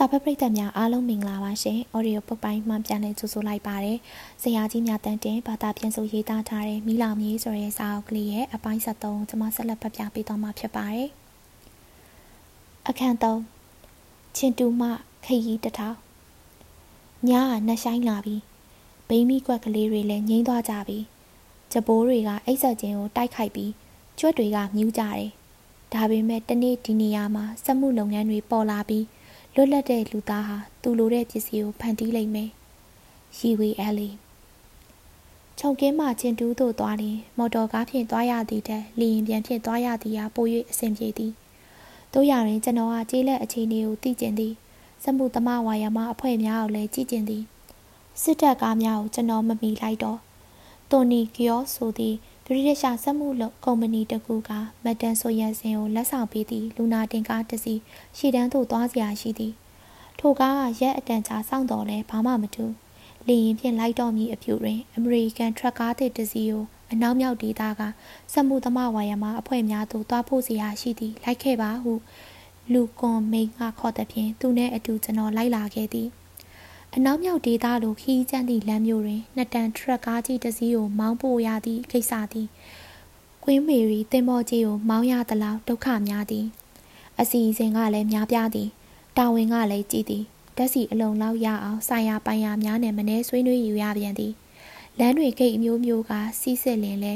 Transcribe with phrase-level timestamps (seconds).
[0.00, 3.92] စာဖတ်ပရိသတ်များအားလုံးမင်္ဂလာပါရှင်။ Audio Book ပိုင်းမှပြန်လည်ကြိုဆိုလိုက်ပါရစေ။
[4.42, 11.08] ဇရာကြီးများတန်တင်ဘာသာပြန်ဆိုရေးသားထားတဲ့မိလောင်မြေဆိုတဲ့စာအုပ်ကလေးရဲ့အပိုင်း73ကျွန်မဆက်လက်ဖတ်ပြပေးသွားမှာဖြစ်ပါတယ်။
[12.88, 14.82] အခန်း3ချင်းတူမ
[15.24, 15.96] ခရီးတထောင်
[17.28, 18.36] ညကနှဆိုင်လာပြီ။
[19.08, 20.98] ဘိန်းမီကွက်ကလေးတွေလည်းငိမ့်သွားကြပြီ။
[21.72, 23.72] ကြဘိုးတွေကအိတ်ဆက်ခြင်းကိုတိုက်ခိုက်ပြီး
[24.18, 25.26] ကျွတ်တွေကမြူးကြတယ်။
[25.94, 29.04] ဒါပေမဲ့တနေ့ဒီနေရာမှာစက်မှုလုပ်ငန်းတွေပေါ်လာပြီး
[29.60, 32.50] လွတ်လပ်တဲ့လူသားဟာသူလိုတဲ့ပစ္စည်းကိုဖန်တီးလိမ့်မယ်။
[33.38, 34.08] ရီဝေအဲလီ
[35.58, 41.32] ခြုံကင်းမှချင်းတူးသို့သွားရင်မော်တော်ကားဖြင့်သွားရသည်တည်းလီရင်ပြန်ဖြင့်သွားရသည်ဟာပို၍အဆင်ပြေသည်။
[42.12, 44.52] တို့ရရင်ကျွန်တော်ကကျေးလက်အခြေအနေကိုသိကျင်သည်။
[45.02, 47.42] စမှုသမဝါယမအဖွဲ့များကိုလည်းကြည့်ကျင်သည်။
[48.22, 50.18] စစ်တပ်ကားများကိုကျွန်တော်မမီလိုက်တော့။
[50.90, 52.14] တိုနီကီယောဆိုသည်
[52.50, 54.50] ဗြိတိရှာစက်မှုလုပ်ကုမ္ပဏီတစ်ခုက
[54.84, 57.80] မက်တန်ဆိုရန်စင်ကိုလက်ဆောင်ပေးသည့်လူနာတင်ကားတစ်စီး
[58.16, 59.54] ရှီတန်းသို့သွားစရာရှိသည်
[60.18, 62.64] ထိုကားကရက်အတန်ကြာစောင့်တော်လဲဘာမှမတူ
[63.26, 67.82] လေရင်ဖြင့်လိုက်တော်မီအဖြူတွင်အမေရိကန်ထရက်ကားတစ်တစ်စီးကိုအနောက်မြောက်ဒေသက
[68.32, 71.92] စက်မှုသမားဝါယမအဖွဲ့များသို့သွားဖို့စရာရှိသည်လိုက်ခဲ့ပါဟု
[72.72, 76.08] လူကွန်မိန်ကခေါ်တဲ့ဖြင့်သူနှင့်အတူကျွန်တော်လိုက်လာခဲ့သည်
[76.96, 82.48] အနောက်မြောက်ဒေသလိုခီးကျန်းသည့်လမ်းမျိုးတွင်နှစ်တန်ထရက်ကားကြီးတစ်စီးကိုမောင်းပို့ရသည့်ကိစ္စသည်
[83.44, 86.46] ကွင်းမေရီတင်မော်ကြီးကိုမောင်းရသလောက်ဒုက္ခများသည်
[87.20, 88.68] အစီအစဉ်ကလည်းများပြားသည်
[89.16, 90.24] တာဝန်ကလည်းကြီးသည်
[90.56, 94.32] တက်စီအလုံးလောက်ရအောင်ဆိုင်ရာပိုင်ရာများနဲ့မနှဲဆွေးနွေးယူရပြန်သည်
[94.98, 97.12] လမ်းတွေဂိတ်အမျိုးမျိုးကစီးစစ်လင်လဲ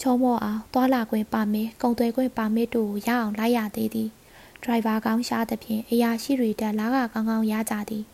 [0.00, 4.08] ချောမော့အောင်သွာလာခွင့်ပါမစ်ကုံသွဲခွင့်ပါမစ်တို့ကိုရအောင်လိုက်ရသေးသည်
[4.62, 8.04] ဒရိုင်ဘာကောင်းရှားသဖြင့်အရာရှိတွေတက်လာကကောင်းကောင်းရကြသည်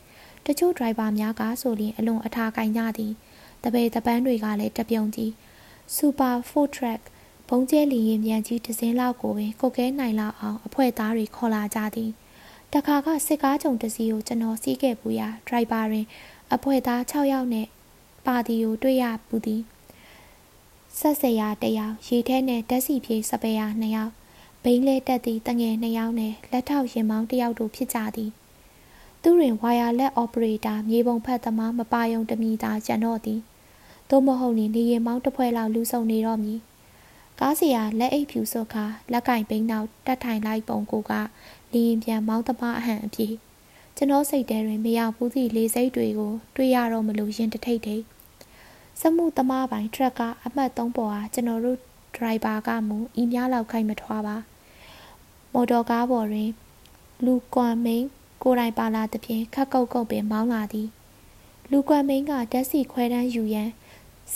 [0.46, 3.12] တချို့ဒရိုင်ဘာများကဆိုရင်အလွန်အထာကင်ကြသည်
[3.64, 5.32] တပည့်တပန်းတွေကလည်းတပြုံကြီး
[5.94, 7.00] စူပါဖိုထရက်
[7.48, 12.10] ဘုံကျဲလီရင်မြန်ကြီးတစ်စင်းလောက်ကိုပင်ကိုကဲနိုင်လောက်အောင်အဖွဲ့သားတွေခေါ်လာကြသည်
[12.72, 16.06] တခါကစစ်ကားကြုံတစီကိုကျွန်တော်စီးခဲ့ပူရာဒရိုက်ဘာတွင်
[16.54, 17.66] အဖွဲ့သား6ယောက်နဲ့
[18.26, 19.62] ပါတီကိုတွေ့ရပူသည်
[20.98, 24.12] ဆက်စရာတယောက်ရေထဲနဲ့တက်စီပြေးစပယ်ယာ2ယောက်
[24.62, 28.30] ဘိန်းလဲတက်သည့်တငယ်2ယောက်နဲ့လက်ထောက်ရင်မောင်း1ယောက်တို့ဖြစ်ကြသည်
[29.22, 33.40] သူတွင်ဝါယာလက်အော်ပရေတာမြေပုံဖက်သမားမပါယုံတမီသာကျန်တော့သည်
[34.08, 36.58] သို့မဟုတ်ရင်နေရင်မောင်းတစ်ဖွဲလောက်လူဆုံနေတော့မည်
[37.40, 41.12] ကားစီယာလက်အိတ်ဖြူစော့ခါလက်ကင်ဘိန်းနောက်တက်ထိုင်လိုက်ပုံကိုက
[41.72, 43.28] လင်းပြန်မောင်းသမားအဟန်အပြေ
[43.96, 48.02] ကျွန်တော်စိတ်ထဲတွင်မရောက်ဘူးသည့်လေစိတ်တွေကို တွေ့ရတော့မလို့ရင်တထိတ်ထိတ်
[49.00, 51.78] စမှုသမားပိုင်ထရက်ကအမှတ်3ပေါ်ဟာကျွန်တော်တို့
[52.16, 54.36] ဒရိုင်ဘာကမူဤများလောက်ခိုင်မထွားပါ
[55.52, 56.50] မော်တော်ကားပေါ်တွင်
[57.24, 58.04] လူကွန်မိန်
[58.42, 60.88] ကိုယ်တိုင်ပါလာသဖြင့်ခက်ကုတ်ကုတ်ပင်မောင်းလာသည်
[61.70, 63.70] လူကွန်မိန်ကဓာတ်စီခွဲတန်းယူရန်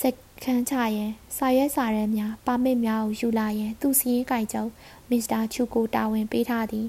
[0.00, 4.72] စက်ခန်းချရန်စာရွက်စာတမ်းများပါမစ်များကိုယူလာရန်သူစီရင်ကြိုင်ကျောင်း
[5.10, 6.86] မစ္စတာချူကိုတာဝန်ပေးထားသည်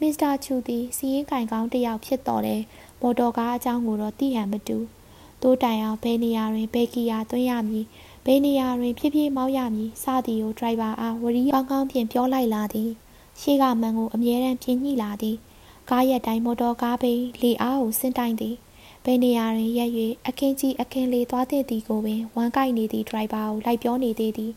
[0.00, 2.56] မစ္စတာချူသည်စီရင်ကြိုင်ကောင်းတစ်ယောက်ဖြစ်တော်လဲ
[3.00, 4.78] မော်တော်ကားအကြောင်းကိုတော့သိဟန်မတူ
[5.42, 7.86] တိုးတိုင်အောင်ဘယ်နေရာတွင်ဘယ်ကီယာသွင်းရမည်
[8.26, 12.90] ဘယ်နေရာတွင်ဖြည်းဖြည်းမောင်းရမည်စသည်ကိုဒရိုင်ဘာအားဝရီကောင်းကောင်းဖြင့်ပြောလိုက်လာသည်
[13.40, 15.36] ရှေ့ကမှန်ကိုအမြဲတမ်းပြင်းညှိလာသည်
[15.90, 18.56] ကားရက်တိုင်းမော်တော်ကားပိန်လေအားကိုဆင်းတိုင်သည်
[19.04, 19.90] ဘယ်နေရာတွင်ရက်၍
[20.26, 24.52] အခင်းကြီးအခင်းလေးသွားတဲ့သည်ကိုပင်ဝမ်းကိုက်နေသည့်ဒရိုင်ဘာကိုလိုက်ပြောနေသေးသည်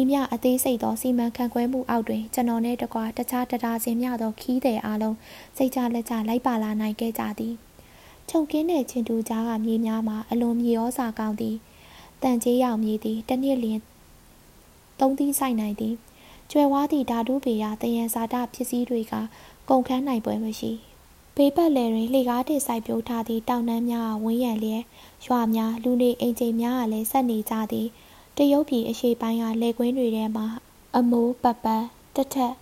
[0.00, 5.16] ဤမြအသေးစိတ်သောစီမံခန့်ခွဲမှုအောက်တွင်ကျွန်တော်နှင့်တကွာတခြားတဒါစင်မြသောခီးသည်အလုံး
[5.56, 7.54] စိတ်ကြလက်ကြလိုက်ပါလာနိုင်ခဲ့ကြသည်
[8.28, 11.56] ခြုံကင်းတဲ့ချင်းတူကြားကမြေများမှာအလွန်မြေဩစာကောင်းသည်
[12.22, 13.80] တန်ကြေးရောက်မြေသည်တနည်းလျင်
[15.00, 15.94] သုံးသီးဆိုင်နိုင်သည်
[16.50, 19.14] ကျွဲဝါးသည့်ဓာတုပေရာတယံဇာတဖြစ်စည်းတွေက
[19.68, 20.72] ကုန်ခန်းနိုင်ပွဲမရှိ
[21.36, 24.82] ဘေးပတ်လယ်တွင်လှေကားတစ်စိုက်ပျိုးထားသည့်တောင်တန်းများဝန်းရံလျက်
[25.26, 27.86] ရွာများလူနေအိမ်ချိန်များကလည်းဆက်နေကြသည်
[28.36, 30.46] တရုတ်ပြည်အရှေ့ပိုင်းကလယ်ကွင်းတွေထဲမှာ
[30.96, 31.84] အမိုးပတ်ပတ်
[32.14, 32.54] တက်ထက်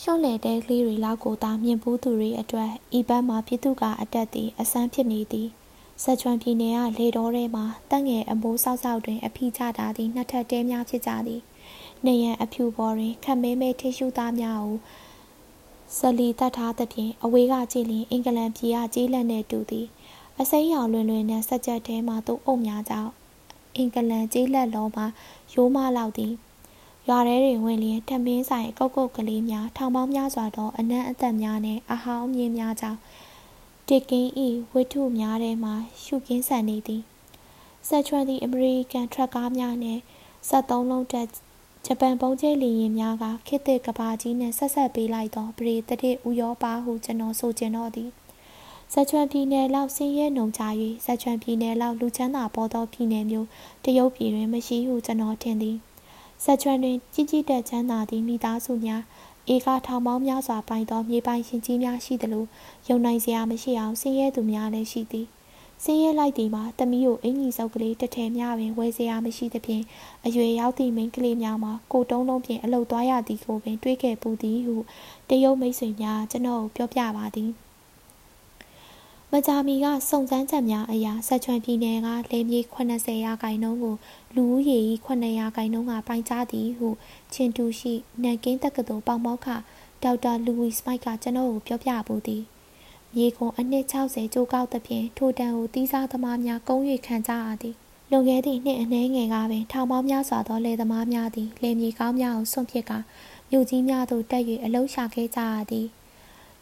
[0.00, 5.48] ရှွန့်လေတဲ့ကလေးတွေလောက်ကိုသာမြင်ဘူးသူတွေအတွက်ဤဘက်မှာပြည်သူကအတက်သည်အဆန်းဖြစ်နေသည်
[6.02, 11.42] ဆက်ချွန်ပြည်နယ်ကလေတော်ထဲမှာတက်ငယ်အမိုးဆောက်ဆောက်တွင်အဖိချထားသည့်နှစ်ထပ်တဲများဖြစ်ကြသည်
[12.06, 14.76] နေရန်အဖြူပေါ်တွင်ခက်မဲမဲထိရှူသားများကို
[15.94, 19.86] ဇလီတတ်ထားသဖြင့်အဝေးကကြည့်လျင်အင်္ဂလန်ပြည်ကကြီးလက်နှင့်တူသည်
[20.40, 23.10] အစိမ်းရောင်လွင်လွင်နဲ့စက်ကြက်ထဲမှသို့အုပ်များကြောင်း
[23.76, 25.06] အင်္ဂလန်ကြီးလက်လုံးမှာ
[25.54, 26.32] ရိုးမလောက်သည်
[27.08, 33.00] ရွာထဲတွင်ဝင်လျင်ထမင်းဆိုင်ကုတ်ကုတ်ကလေးများထောင်ပေါင်းများစွာသောအနံ့အသက်များနှင့်အဟောင်းမြင်းများကြောင့်
[33.88, 35.70] တစ်ကင်းဤဝိထုများထဲမှ
[36.02, 37.02] ရှုကင်းဆန်နေသည်
[37.88, 40.00] ဆက်ချွန်သည့်အမေရိကန်ထရက်ကားများနှင့်
[40.48, 41.28] 73လုံးတက်
[41.88, 48.10] ဂျပန်ပုံကျဲလီရင်များကခေတ်သစ်ကဘာကြီးနှင့်ဆက်ဆက်ပေးလိုက်သောပရိသတိဥရောပါဟုကျွန်တော်ဆိုကျင်တော့သည်
[48.92, 50.62] ဇက်ချွန်ပြည်နယ်လောက်ဆင်းရဲနှုံချ၍
[51.04, 53.48] ဇက်ချွန်ပြည်နယ်လောက်လူချမ်းသာပေါ်သောပြည်နယ်မျိုး
[53.84, 55.76] တရုတ်ပြည်တွင်မရှိဟုကျွန်တော်ထင်သည်
[56.44, 59.02] ဇက်ချွန်တွင်ကြီးကြီးတက်ချမ်းသာသည့်မိသားစုများ
[59.54, 62.44] ဧကထောင်ပေါင်းများစွာပိုင်သောမြေပိုင်ရှင်ကြီးများရှိသလို
[62.88, 65.26] ယုံနိုင်စရာမရှိအောင်ဆင်းရဲသူများလည်းရှိသည်
[65.84, 69.84] ဆင်းရဲလိုက်သည်မှာတမီးကိုအင်ကြီးစုပ်ကလေးတစ်ထည်များပင်ဝယ်စရာမရှိသဖြင့်
[70.26, 74.76] အရွယ်ရောက်သည့်မိန်းကလေးများမှာကိုတုံးလုံးဖြင့်အလုတ်သွားရသည်ကိုပင်တွေးခဲ့ပူသည်ဟု
[75.28, 77.50] တရုတ်မိတ်ဆွေများကျွန်တော်ပြောပြပါသည်
[79.32, 83.96] မကြာမီကစုံစမ်းချက်များအရာဆက်ချွန်ပြည်နယ်ကလေမြေ80ရာခိုင်နှုန်းကို
[84.34, 86.88] လူဦးရေ၏900ရာခိုင်နှုန်းကပိုင်ကြသည်ဟု
[87.32, 87.92] ချင်းတူရှိ
[88.22, 89.48] နန်ကင်းတက္ကသိုလ်ပေါမောက်ခ
[90.02, 92.42] ဒေါက်တာလူဝီစမိုက်ကကျွန်တော်ကိုပြောပြပူသည်
[93.18, 97.74] မြေကွန်အနှစ်60ကျိုးကောက်သဖြင့်ထိုတန်ကိုတီးစားသမားများကုန်း၍ခံကြရသည်
[98.10, 102.98] လွန်ခဲ့သည့်နှစ်အနည်းငယ်ကပင်ထောင်ပေါင်းများစွာသောလယ်သမားများသည်လယ်မြေကောင်းများကိုဆွန့်ပစ်ကာ
[103.50, 105.86] မြို့ကြီးများသို့တက်၍အလုံးရှာခဲ့ကြရသည်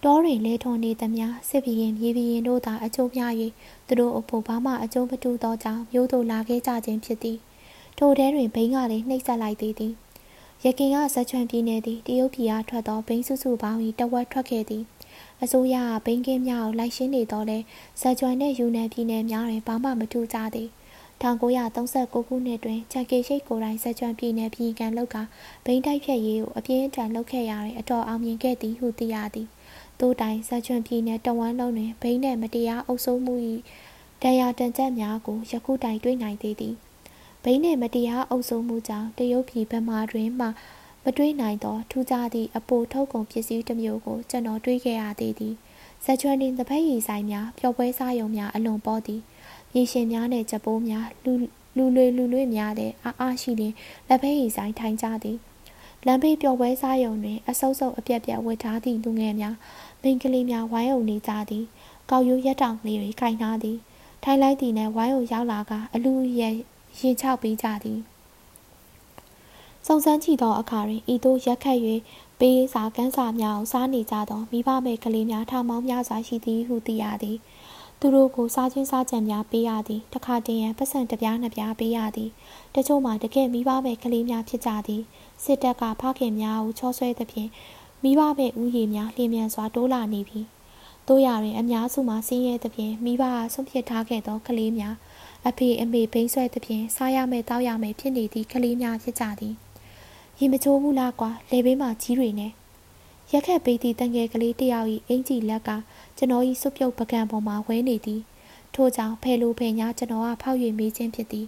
[0.04, 3.32] တောတွင်လဲထွန်နေသမျှစစ်ဘီရင်မြေဘီရင်တို့သာအကျိုးများ၍
[3.86, 7.38] သူတို့အဖို့ဘာမှအကျိုးမတူသောကြောင့်မြို့သို့လာခဲ့ကြခြင်းဖြစ်သည်
[7.98, 9.92] ထိုထဲတွင်ဘိန်းကလည်းနှိပ်စက်လိုက်သေးသည်
[10.64, 14.84] ရခင်ကဇက်ချွန်ပြည်နယ်သည်တရုတ်ပြည်အားထွက်သောဘိန်းစုစုပေါင်း၏တဝက်ထွက်ခဲ့သည်
[15.44, 17.58] အစိုးရကဘိန်းကင်းများကိုလိုက်ရှင်းနေတော့လဲ
[18.00, 20.68] ဇက်ချွန်နှင့်ယူနန်ပြည်နယ်များတွင်ဘာမှမထူးကြသည်
[21.22, 25.16] 1939ခုနှစ်တွင်ချန်ကေရှိတ်ကိုယ်တိုင်ဇက်ချွန်ပြည်နယ်ပြည်ကံလောက်က
[25.64, 29.48] ဘိန်းတိုက်ဖြတ်ရေးကိုအပြင်းအထန်လုပ်ခဲ့ရတဲ့အတော်အောင်မြင်ခဲ့သည်ဟုသိရသည်
[30.00, 33.34] သို့တိုင်ဇက်ချွန်ပြည်နယ်တဝမ်းလုံးတွင်ဘိန်းနှင့်မတရားအုပ်စိုးမှု၏
[34.22, 36.74] တရားတန်ချက်များကိုယခုတိုင်တွေ့နိုင်သေးသည်
[37.44, 40.46] ဘိန်းနှင့်မတရားအုပ်စိုးမှုကြောင့်တရုတ်ပြည်ဗမာတွင်မှ
[41.04, 45.54] မတွေးနိုင်သောထူးခြားသည့်အပိုထုတ်ကုန်ပစ္စည်းတစ်မျိုးကိုကျွန်တော်တွေးခဲ့ရသေးသည်
[46.04, 49.20] ဇက်ချွန်တွင်တပတ်ရည်ဆိုင်များပျော်ပွဲစားရုံများအလွန်ပေါ်သည်
[49.74, 51.32] ရေရှင်များနှင့်ကြပိုးများလူ
[51.76, 53.72] လူလွေလူလွေများတဲ့အားအားရှိရင်
[54.08, 55.38] လက်ဖက်ရည်ဆိုင်ထိုင်ကြသည်
[56.06, 59.56] လမ်းဘေးပျော်ပွဲစားရုံတွင်အဆုပ်ဆုပ်အပြက်ပြက်ဝတ်ထားသည့်လူငယ်များ
[60.02, 61.64] မိန်းကလေးများဝိုင်းအုံနေကြသည်
[62.10, 63.78] ကောက်ရိုးရက်တောင်လေးတွေခိုင်ထားသည်
[64.22, 66.54] ထိုင်လိုက်သည်နှင့်ဝိုင်းအုံရောက်လာကအလူရဲ့
[66.98, 68.00] ရင်ချောက်ပေးကြသည်
[69.86, 71.78] စုံစမ်းကြည့်သောအခါတွင်ဤသို့ရက်ခတ်၍
[72.40, 77.38] ပေးစာကန်းစာများကိုစားနေကြသောမိဘမဲ့ကလေးများထောင်ပေါင်းများစွာရှိသည်ဟုသိရသည်
[78.00, 82.30] သူတို့ကိုစားချင်းစားကြံများပေးရသည်တခါတည်းရန်ပတ်စံတပြားနှစ်ပြားပေးရသည်
[82.74, 85.02] တချို့မှာတကယ်မိဘမဲ့ကလေးများဖြစ်ကြသည်
[85.44, 87.50] စစ်တပ်ကဖခင်များကိုချောဆွဲသဖြင့်
[88.02, 90.40] မိဘမဲ့ဦးရေများလျင်မြန်စွာတိုးလာနေပြီ
[91.08, 94.94] တို့ရတွင်အများစုမှာဆင်းရဲသဖြင့်မိဘကဆုံးဖြတ်ထားခဲ့သောကလေးများ
[95.48, 99.54] အဖေအမေဘိန်းဆွဲသဖြင့်စားရမယ်တောက်ရမယ်ဖြစ်နေသည့်ကလေးများဖြစ်ကြသည်
[100.38, 102.52] ရင်မချိုးဘူးလားကွာလေဘေးမှာကြီးတွေနဲ့
[103.32, 105.70] ရက်ခက်ပေးသည့်တန်ငယ်ကလေးတယောက်၏အင်ကြီးလက်က
[106.16, 108.20] ကျွန်တော်၏စွပ်ပြုတ်ပကံပေါ်မှာဝဲနေသည်
[108.74, 111.46] ထို့ကြောင့်ဖယ်လိုဖယ်ညာကျွန်တော်ကဖောက်၍မေးခြင်းဖြစ်သည်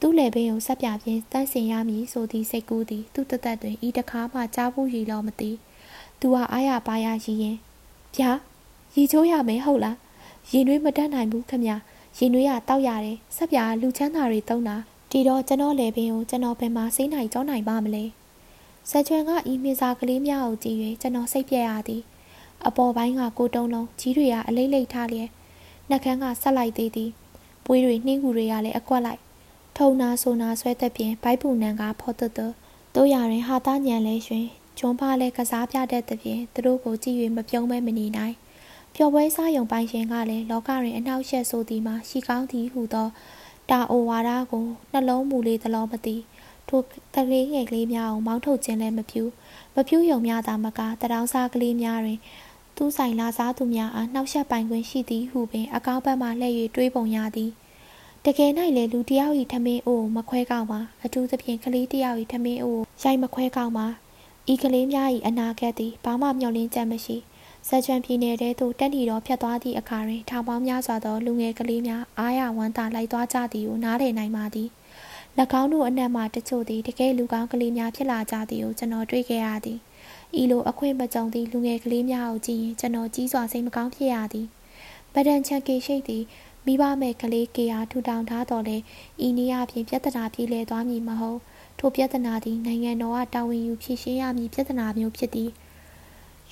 [0.00, 5.50] သူ့လေပင်ကိုဆက်ပြပြင်းတန့်စင်ရမည်ဆိုသည့်စိတ်ကူးသည်သူ့တသက်တွင်ဤတခါမှကြားဘူးရီတော့မသိ
[6.20, 7.56] သူဟာအားရပါရရည်ရင်
[8.16, 8.30] ဗျာ
[8.94, 9.96] ရီချိုးရမယ်ဟုတ်လား
[10.50, 11.70] ရင်တွေးမတတ်နိုင်ဘူးခမရ
[12.24, 14.76] င်တွေးကတောက်ရတယ်ဆက်ပြလူချမ်းသာတွေတုံးတာ
[15.14, 18.04] ဒီတော့ကျွန်တော်လေပင်ကိုကျွန်တော်ဘယ်မှာစိမ့်နိုင်ကြောင်းနိုင်ပါမလဲ
[18.90, 22.02] ဆက်ချွန်ကဤမြေစာကလေးများကိုကြည့်၍ကျွန်တော်စိတ်ပြက်ရသည်
[22.66, 25.28] အပေါ်ပိုင်းကကိုတုံးလုံးကြီးတွေကအလိမ့်လိမ့်ထားလျက်
[25.88, 27.10] နှက်ခမ်းကဆက်လိုက်သေးသည်
[27.64, 29.20] ပွေးတွေနှင်းကူတွေကလည်းအကွက်လိုက်
[29.78, 34.46] ထုံနာဆိုနာဆွဲသက်ပြင်ဘိုက်ပူနံကဖော်တတ်တို့ရရင်ဟာသားညံလဲရွှင်
[34.78, 38.34] ကျွန်းပါလဲကစားပြတတ်တဲ့ပြင်သူတို့ကိုကြည့်၍မပြုံးမဲမနေနိုင်
[38.94, 43.08] ပျော်ပွဲစားယုံပိုင်ရှင်ကလည်းလောကတွင်အနှောက်အယှက်ဆိုသည်မှာရှိကောင်းသည်ဟုသော
[43.70, 46.16] တာအိုဝါဒကိုနှလုံးမူလေးသလောမသိ
[46.68, 46.80] ထို
[47.14, 49.22] ကလေးငယ်ကလေးများကိုမောင်းထုတ်ခြင်းလည်းမပြု
[49.74, 52.18] မပြုယုံများသာမကတရောင်းစားကလေးများတွင်
[52.76, 57.50] သူ့ဆိုင်လာစားသူများအားနှောက်ယှက်ပိုင်ခွင့်ရှိသည်ဟုပင်အကောင်းဘက်မှလှည့်၍တွေးပုံရသည်
[58.24, 63.86] တကယ်၌လေလူတယောက်၏ထမင်းအိုးမခွဲကောက်ပါအထူးသဖြင့်ကလေးတယောက်၏ထမင်းအိုးရိုက်မခွဲကောက်ပါ
[64.52, 67.16] ဤကလေးများ၏အနာဂတ်သည်ဘာမှမျှော်လင့်ချက်မရှိ
[67.68, 74.68] ဇက်ချွန်ပြည်နယ်ထဲသို့တက်တီတော်ဖြတ်သွားသည့်အခါတွင်ထောင်ပေါင်းများစွာသောလူငယ်ကလေးများအားရဝမ်းသာလိုက်သွားကြသည်ကိုနားလည်နိုင်ပါသည်၎
[75.60, 79.78] င်းတို့အနက်မှတချို့သည်တကယ်လူကောင်းကလေးများဖြစ်လာကြသည်ကိုကျွန်တော်တွေ့ခဲ့ရသည်
[80.40, 84.46] ဤလိုအခွင့်မကြုံသည့်လူငယ်ကလေးများကိုကြည့်ရင်ကျွန်တော်ကြီးစွာစိတ်မကောင်းဖြစ်ရသည်
[85.12, 86.24] ပဒန်ချန်ကေရှိတ်သည်
[86.66, 88.76] မိဘမဲ့ကလေးကေအားထူထောင်ထားတော်လဲ
[89.26, 91.40] ဤနည်းအားဖြင့်ပြဿနာပြေလည်သွားမည်မဟုတ်
[91.78, 95.50] ထိုပြဿနာသည်နိုင်ငံတော်ကတာဝန်ယူဖြေရှင်းရမည်ပြဿနာမျိုးဖြစ်သည်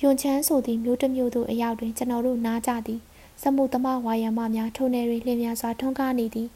[0.01, 3.01] ယွန်ချမ်းဆိုသည့်မျိုးတစ်မျိုးသို့အရောက်တွင်ကျွန်တော်တို့နားကြသည်
[3.41, 6.49] စမှုသမဝါယမများထုံနယ်တွင်လျင်များစွာထွန်းကားနေသည်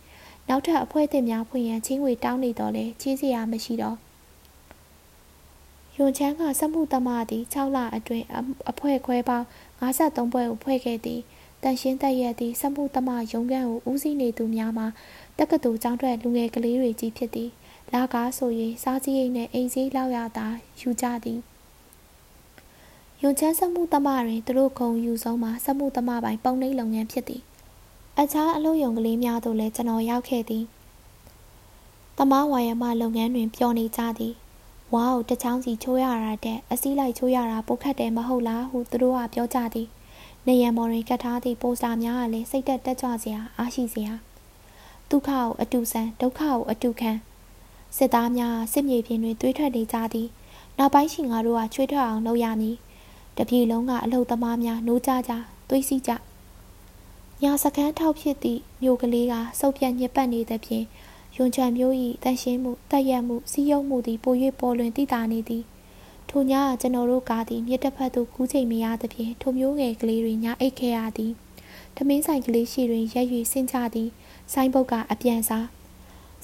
[0.47, 3.97] နောက်ထပ်အဖွဲ့အသစ်များဖွင့်ရန်ချင်းဝေတောင်းနေတော့လဲကြီးစရာမရှိတော့
[5.97, 8.25] ယွန်ချမ်းကစမှုသမသည်6လအတွင်း
[8.71, 9.45] အဖွဲ့ခွဲပေါင်း
[9.81, 11.21] 53ပွဲကိုဖွဲ့ခဲ့သည်
[11.63, 14.87] တန်ရှင်းသက်ရက်သည်စမှုသမရုံးခန်းကိုဦးစီးနေသူများမှာ
[15.39, 17.49] တက္ကသိုလ်ကျောင်းထွက်လူငယ်ကလေးတွေကြီးဖြစ်သည်
[17.93, 20.47] လာကားဆိုရင်စားစည်းရိတ်နဲ့အိမ်စည်းလောက်ရတာ
[20.79, 21.39] ယူကြသည်
[23.21, 27.41] ယွန်ချမ်းစမှုသမတွင်သူတို့ခုံယူဆုံးမှာစမှုသမပိုင်ပုံနှိပ်လုပ်ငန်းဖြစ်သည်
[28.19, 30.63] အခြားအလုပ်ရုံကလေးများသို့လည်းကျွန်တော်ရောက်ခဲ့သည်
[32.17, 34.33] တမဝါယမလုပ်ငန်းတွင်ပျော်နေကြသည်
[34.93, 39.87] ဝါးကိုတချောင်းစီချိုးရတာတဲ့အစည်းလိုက်ချိုးရတာပိုခတ်တယ်မဟုတ်လားဟုသူတို့ကပြောကြသည်
[40.47, 44.13] နေရံမော်တွင်ကတ်ထားသည့်ပိုစတာများကလည်းစိတ်သက်တက်ကြွစရာအားရှိစရာ
[45.09, 47.11] ဒုက္ခကိုအတူဆန်ဒုက္ခကိုအတူခံ
[47.97, 50.27] စစ်သားများစစ်မြေပြင်တွင်သွေးထွက်နေကြသည်
[50.77, 52.75] နောက်ပိုင်းရှင်ငါတို့ကချွေးထွက်အောင်လုပ်ရမည်
[53.37, 55.31] တပြည်လုံးကအလုတ်သမားများနိုးကြကြ
[55.69, 56.11] သွေးစီကြ
[57.41, 60.85] ညာစကန်းထောက်ဖြစ်သည့်မြို့ကလေးကစုပ်ပြတ်ညစ်ပတ်နေသဖြင့်
[61.35, 65.63] ယွန်ချံမျိုး၏တန်ရှင်းမှုတက်ရက်မှုစီးရုံမှုသည်ပို၍ပေါ်လွင်သိတာနေသည်
[66.29, 71.33] ထိုညကကျွန်တော်တို့ကားသည်မြစ်တစ်ဖက်သို့ကူးချိန်မရသဖြင့်ထိုမျိုးငယ်ကလေးတွေညအိတ်ခဲ့ရသည်
[71.95, 74.09] ထမင်းဆိုင်ကလေးရှိတွင်ရက်၍ဆင်းကြသည်
[74.53, 75.67] ဆိုင်းပုတ်ကအပြန်စား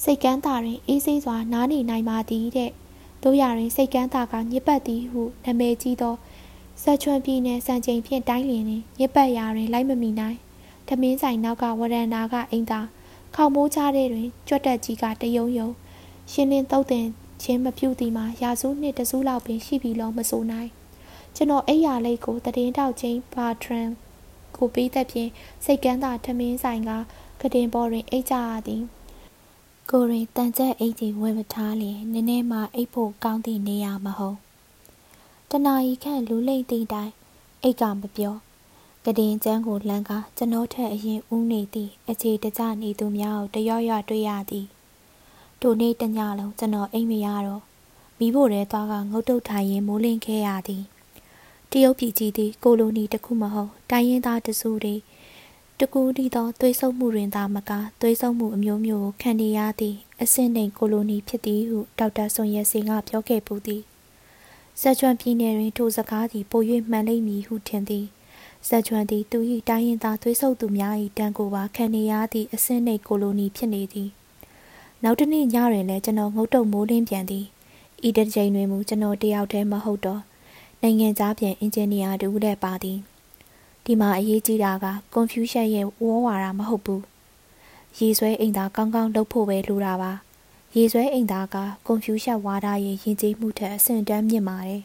[0.02, 2.70] စိတ်ကန်းသာတွင်အေးဆေးစွာနားနေနိုင်ပါသည်တဲ့
[3.22, 6.14] တို့ရရင်စိတ်ကန်းသာကညစ်ပတ်သည်ဟုနာမည်ကြီးသော
[6.82, 10.38] ဆက်ချွန်ပြည်နယ်စံချိန်ဖြင့်တိုင်းလင်းနှင့်ညစ်ပတ်ရာတွင်လိုက်မမီနိုင်
[10.86, 12.80] ထမင်းဆိုင်နောက်ကဝရန်နာကအိမ်သာ
[13.34, 15.68] ခေါမိုးချတဲ့တွင်ကြွက်တက်ကြီးကတယုံယုံ
[16.32, 17.06] ရှင်းလင်းတုတ်တင်
[17.42, 20.70] ချင်းမပြုတ်သည်မှာရာစုနှစ်တစုလောက်ပင်ရှိပြီလို့မဆိုနိုင်
[21.36, 23.90] ကျွန်တော်အိယာလိတ်ကိုတည်င်းတောက်ချင်းပါထရန်
[24.56, 25.30] ကိုပေးတဲ့ဖြင့်
[25.64, 26.90] စိတ်ကန်းသာထမင်းဆိုင်က
[27.40, 28.82] ကတင်ပေါ်တွင်အိတ်ကြရသည်
[29.90, 34.38] ကိုရင်တန်ချက်အိတ်ကြီးဝယ်မထားလျင်နည်းနည်းမှအိတ်ဖို့ကောင်းသည့်နေရာမဟုတ်
[35.54, 37.12] တနာရီခန့်လူလိမ့်သည့်တိုင်
[37.62, 38.34] အိတ်ကမပြော
[39.04, 44.66] ကတင်ကျန်းကိုလမ်းကကျွန်တော်ထက်အရင်ဦးနေသည့်အခြေတကျနေသူများကိုတရွရွတွေ့ရသည်
[45.60, 47.62] ထိုနေ့တညလုံးကျွန်တော်အိမ်မရတော့
[48.18, 50.82] မိဖို့ရဲသွားကငုတ်တုတ်ထိုင်ရင်မိုးလင်းခဲ့ရသည်
[51.70, 54.94] တရုတ်ပြည်ကြီးသည်ကိုလိုနီတစ်ခုမဟုတ်တိုင်းရင်းသားတစုတွေ
[55.78, 63.82] တကူးသီသောသွေးဆုံမှုတွင်သာမကသွေးဆုံမှုအမျိုးမျိုးကိုခံနေရသည့်အဆင့်နှိမ်ကိုလိုနီဖြစ်သည်ဟုဒေါက်တာဆွန်ရဲစင်ကပြောခဲ့ပူသည်
[64.80, 68.06] ဇက်ချွန်ပြည်နယ်တွင်ထိုစကားသည်ပို၍မှန်လိမ့်မည်ဟုထင်သည်
[68.68, 69.38] ဇက်ချွန်သည်သူ၏
[69.68, 74.08] တိုင်းရင်းသားသွေးဆုံသူများ၏တန်ကိုပါခံနေရသည့်အဆင့်နှိမ်ကိုလိုနီဖြစ်နေသည်
[75.02, 77.44] နောက်တစ်နေ့ညတွင်လည်းကျွန်တော်ငုတ်တုံမိုးလင်းပြန်သည်
[78.08, 80.20] ဤတစ်ချိန်တွင်မူကျွန်တော်တယောက်တည်းမဟုတ်တော့
[80.82, 82.98] နိုင်ငံသားပြန်အင်ဂျင်နီယာတူလည်းပါသည်
[83.84, 87.02] ဒီမှာအရေးကြီးတာကကွန်ဖျူးရှက်ရဲ့ဝေါ်ဝါတာမဟုတ်ဘူး
[87.98, 90.12] ရေဆွဲအိမ်သာကောင်းကောင်းလုပ်ဖို့ပဲလိုတာပါ
[90.76, 94.82] ရေဆွဲအိမ်သာကကွန်ဖျူးရှက်ဝါဒရဲ့ယဉ်ကျေးမှုထက်အဆင့်တန်းမြင့်ပါတယ်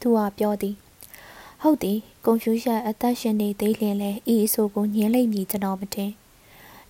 [0.00, 0.76] သူကပြောသည်
[1.62, 6.12] ဟုတ်သည်ကွန်ဖျူးရှက်အသက်ရှင်နေသေးလျင်လဲဤအဆိုကိုညင်းလိမ့်မည်ကျွန်တော်မတင်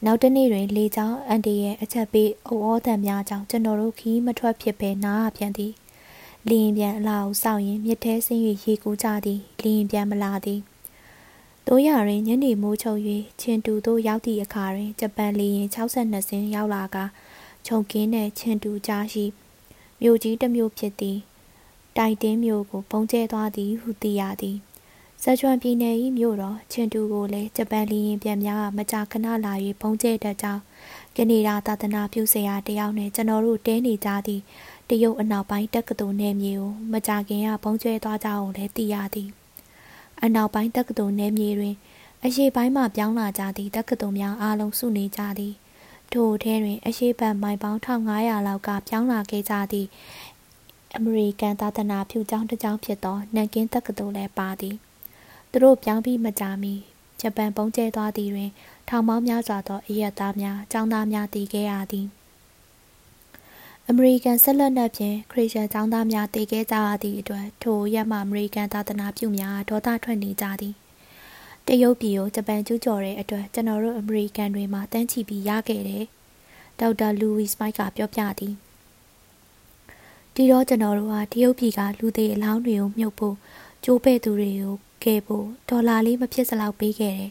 [0.04, 5.72] နောက်တနေ့တွင်လေကြောင်းအန်တီရဲ့အချက်ပေးအဝေါ်တန်များကြောင့်ကျွန်တော်တို့ခီးမထွက်ဖြစ်ပဲနားအပြန်သည်
[6.48, 10.60] လင်းပြန်အလားကိုစောင့်ရင်မြစ်ထဲဆင်း၍ရေကူးကြသည်လင်းပြန်မလာသည်
[11.66, 13.00] တို့ရရင်ညနေမိုးချုပ်၍
[13.40, 16.96] ချင်းတူတို့ရောက်သည့်အခါတွင်ဂျပန်လေယာဉ်62စင်းရောက်လာက
[17.66, 19.24] ခြုံကင်းတဲ့ချင်းတူကြားရှိ
[20.00, 21.18] မြို့ကြီးတစ်မြို့ဖြစ်သည်
[21.96, 24.56] တိုင်တင်းမြို့ကိုပုံကျဲသွားသည်ဟုသိရသည်
[25.22, 30.62] ဇက်ချွန်ပြည်နယ်၏မြို့တော်ချင်းတူကိုလည်းဂျပန်လေယာဉ်ပြန်များမကြာခဏလာ၍ပုံကျဲတတ်ကြောင်း
[31.16, 34.42] ကနေဒါသာသနာပြုဆရာတယောက်နဲ့ကျွန်တော်တို့တဲနေကြသည့်
[34.88, 39.28] တရုတ်အနောက်ပိုင်းတက္ကသိုလ်နယ်မြေကိုမကြာခင်ကပုံကျဲသွားကြအောင်လည်းသိရသည်။
[40.22, 41.74] အနောက်ပိုင်းတက္ကသိုလ်နယ်မြေတွင်
[42.24, 45.54] အရှိပိုင်းမှပြောင်းလာကြသည့်တက္ကသိုလ်များအားလုံးစုနေကြသည်
[46.12, 49.88] ထိုထဲတွင်အရှိဘက်မိုင်ပေါင်း1500လောက်ကပြောင်းလာခဲ့ကြသည့်
[50.96, 54.76] အမေရိကန်သာသနာပြုကျောင်းတစ်ကျောင်းဖြစ်သောနန်ကင်းတက္ကသိုလ်လည်းပါသည်
[55.50, 56.74] သူတို့ပြောင်းပြီးမကြာမီ
[57.20, 58.50] ဂျပန်ပုံကျဲသွားသည်တွင်
[58.88, 62.06] ထောင်ပေါင်းများစွာသောအရက်သားများကျောင်းသားများတည်ခဲ့ရသည်
[63.88, 70.74] အမေရိကန်ဆက်လက်နက်ဖြင့်ခရစ်ယာန်ကျောင်းသားများတည်ခဲ့ကြရသည့်အတွက်ထိုရက်မှအမေရိကန်သာသနာပြုများဒေါသထွက်နေကြသည်
[71.70, 76.04] တရုတ်ပြည်ကိုဂျပန်ကျူးကျော်တဲ့အတွက်ကျွန်တော်တို့အမေရိကန်တွေမှာတန်းချီပြီးရခဲ့တယ်
[76.80, 78.54] ဒေါက်တာလူဝီစမိုက်ကပြောပြသည်
[80.34, 83.36] ဒီတော့ကျွန်တော်တို့ဟာတရုတ်ပြည်ကလူသေးအလောင်းတွေကိုမြုပ်ဖို့
[83.84, 87.30] ကျိုးပဲ့သူတွေကိုကယ်ဖို့ဒေါ်လာလေးမဖြစ်စလောက်ပေးခဲ့တယ်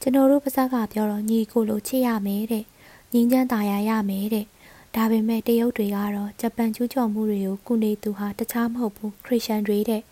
[0.00, 2.64] ကျွန်တော်တို့ပါစကပြောတော့ညီကိုလိုချစ်ရမယ်တဲ့
[3.12, 4.46] ငင်းချမ်းသာရရမယ်တဲ့
[4.94, 10.02] ဒါပေမဲ့တရုတ်တွေကတော့ဂျပန်ကျူးကျော်မှုတွေကိုကုနေသူဟာတခြားမဟုတ်ဘူးခရစ်ယာန်တွေတဲ့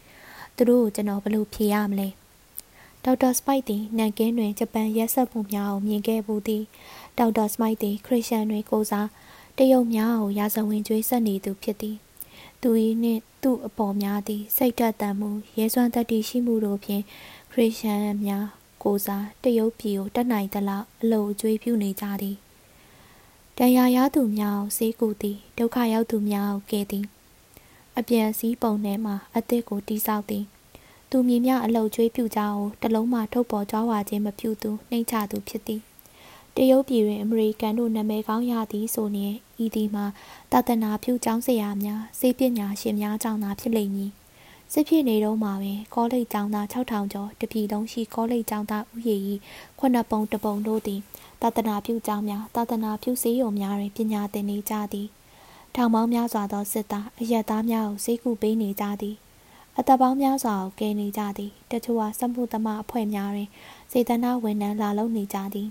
[0.56, 2.08] သူတို့ကိုကျွန်တော်ဘယ်လိုဖြေရမလဲ
[3.08, 6.64] ဒေါက်တာစမိုက်သည်နန်ကင်းတွင်ဂျပန်ရက်ဆက်မှုများကိုမြင်ခဲ့ဘူးသည်
[7.18, 9.08] ဒေါက်တာစမိုက်သည်ခရစ်ယာန်တွေကိုစား
[9.58, 11.96] တရုတ်များကိုရာဇဝင်ကျွေးဆက်နေသူဖြစ်သည်
[12.62, 12.70] သူ၏
[13.02, 17.02] နှင့်သူ့အပေါ်များသည်စိတ်တက်တန်မှုရဲစွမ်းတတ္တိရှိမှုတို့ဖြင့်
[17.52, 18.46] ခရစ်ယာန်များ
[18.82, 22.36] ကိုစားတရုတ်ပြည်ကိုတက်နိုင်သလောက်အလို့အကျွေးပြုနေကြသည်
[23.58, 27.04] တရားရသူများကိုစေးကူသည်ဒုက္ခရောက်သူများကိုကယ်သည်
[27.98, 30.44] အပြန်စည်းပုံထဲမှအသစ်ကိုတိဆောက်သည်
[31.18, 35.80] သူမြင်မြအလုတ်ကျွေးပြူကြကိုတလုံးမှထုတ်ပေါ်ကြွားဝါခြင်းမပြုသူနှိမ့်ချသူဖြစ်သည်
[36.56, 40.04] တရုတ်ပြည်တွင်အမေရိကန်တို့နာမည်ကောင်းရသည်ဆိုရင်ဤသည်မှာ
[40.52, 44.10] တာသနာပြုကျောင်းဆရာများစေပညာရှင်များကြောင့်သာဖြစ်လိမ့်မည်
[44.72, 49.22] စစ်ဖြစ်နေတော့မှာပင်ကောလိပ်ကျောင်းသား6000ကျော်တပြည်လုံးရှိကောလိပ်ကျောင်းသားဥယျာဉ်၏
[49.78, 51.00] ခုနှစ်ပုံတပုံတို့သည်
[51.42, 55.08] သာသနာပြုကျောင်းများသာသနာပြုစေယုံများတွင်ပညာသင်နေကြသည်
[55.74, 59.16] ထောင်ပေါင်းများစွာသောစစ်သားအရက်သားများကိုဈေးကူပေးနေကြသည်
[59.78, 63.48] အသက်ပေါင်းများစွာကိုကယ်နေကြသည်တချို့ကစမှုသမားအဖွဲ့များတွင်
[63.92, 65.68] စေတနာဝန်ထမ်းလာလုပ်နေကြသည်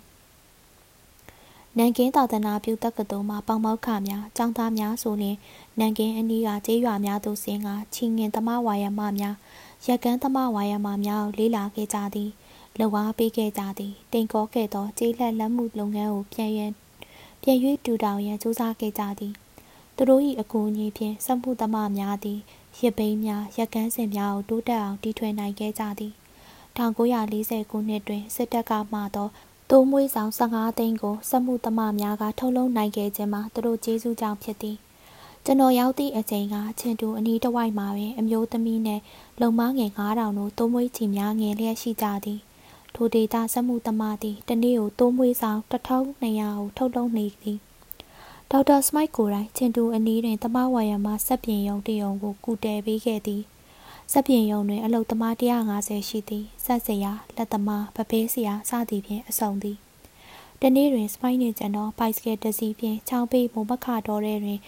[1.78, 5.38] နန်ကင်းသာသနာပြုတက္ကသိုလ်မှပေါမောက်ခများကျောင်းသားများဆိုရင်
[5.80, 9.36] နန်ကင်းအနီးကကျေးရွာများသို့ဆင်းကချီငင်သမားဝါယမများ
[9.88, 12.30] ရက်ကန်းသမားဝါယမများကိုလေးလာခဲ့ကြသည်
[12.80, 16.72] လှဝါပေးခဲ့ကြသည်တိမ်ကောခဲ့သောကျေးလက်လက်မှုလုပ်ငန်းကိုပြန်ရန်
[17.42, 19.34] ပြန်၍တူတောင်ရန်စူးစမ်းခဲ့ကြသည်
[19.96, 22.40] သူတို့၏အကူအညီဖြင့်စက်မှုသမားများသည်
[22.80, 26.14] ရစ်ပိန်းများရက်ကန်းစင်များကိုတိုးတက်အောင်တီထွင်နိုင်ခဲ့ကြသည်
[26.78, 29.30] 1940ခုနှစ်တွင်စစ်တပ်ကမှသော
[29.70, 34.78] တိုးမွေးဆောင်15သိန်းကိုစက်မှုသမားများကထုတ်လုပ်နိုင်ခဲ့ခြင်းမှာသူတို့ကျေးဇူးကြောင့်ဖြစ်သည်
[35.46, 39.04] ကျွန်တော်ရောက်သည့်အချိန်ကချင်းတူအနီးတစ်ဝိုက်မှာပင်အမျိုးသမီးနှင့်
[39.42, 42.40] လုံမငယ်9000တို့တိုးမွေးချီများငယ်လျက်ရှိကြသည်
[42.96, 47.60] ထိုဒေတာစက်မှုသမားသည်တနေ့ကိုတိုးမွေးဆောင်1200ကိုထုတ်လုပ်နေသည်
[48.52, 53.44] ဒေါက်တာစမိုက်ကိုယ်တိုင်ချင်းတူအနီးတွင်တမဝါယမစက်ပြင်ယုံတယုံကိုကူတယ်ပေးခဲ့သည်
[54.12, 55.34] စက်ပြင်ယုံတွင်အလုတ်သမား
[55.72, 59.78] 150ရှိသည်ဆက်စရာလက်သမားပပေးစရာစသည်ဖြင့်အစုံသည်
[60.62, 64.60] တနေ့တွင်စပိုင်းနှင့်ကျွန်တော်ဘိုက်စကယ်တစ်စီးဖြင့်ချောင်းပေးမုံမခတော်ထဲတွင်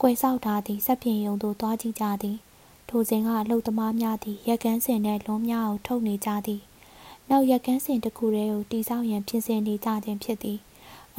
[0.00, 2.36] ကွယ်ဆောက်ထားသည့်စက်ပြင်ယုံသို့သွားကြည့်ကြသည်
[2.88, 6.62] ထိုစဉ်ကအလုတ်သမားများသည်ရက်ကန်းစင်နှင့်လွန်များကိုထုတ်နေကြသည်
[7.28, 10.58] နောက်ရက်ကန်းစင်တစ်ခုတည်းကိုတိစောက်ရန်ပြင်ဆင်နေကြခြင်းဖြစ်သည်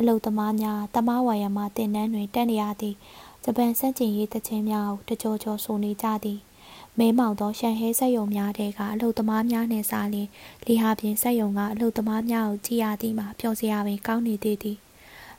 [0.01, 2.95] အလုတ်သမားများတမဝါယမတင်နန်းတွင်တက်နေရသည်
[3.43, 6.39] ဂျပန်စန့်ကျင်ရေးတခြင်းများကိုတကြောကြောဆိုနေကြသည်
[6.97, 10.27] မဲမောင်သောရှန်ဟဲဆက်ယုံများတဲကအလုတ်သမားများနှင့်စားလျင်
[10.65, 14.77] လီဟာပြင်ဆက်ယုံကအလုတ်သမားများကိုကြည်ရသည်မှာပျော်စရာပင်ကောင်းနေသေးသည်